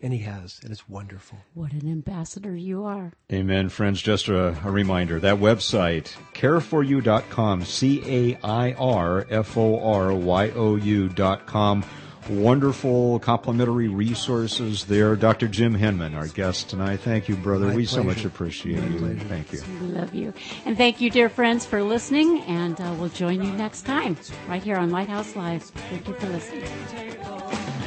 [0.00, 1.38] And he has, and it's wonderful.
[1.54, 3.12] What an ambassador you are.
[3.32, 3.68] Amen.
[3.68, 10.12] Friends, just a, a reminder that website, cairforyou.com, C A I R F O R
[10.12, 11.84] Y O U.com
[12.28, 15.16] wonderful complimentary resources there.
[15.16, 15.48] Dr.
[15.48, 17.00] Jim Henman, our guest tonight.
[17.00, 17.66] Thank you, brother.
[17.66, 18.02] My we pleasure.
[18.02, 18.98] so much appreciate My you.
[18.98, 19.20] Pleasure.
[19.20, 19.62] Thank you.
[19.80, 20.32] We love you.
[20.64, 22.40] And thank you, dear friends, for listening.
[22.42, 24.16] And uh, we'll join you next time
[24.48, 25.62] right here on Lighthouse Live.
[25.62, 27.80] Thank you for listening.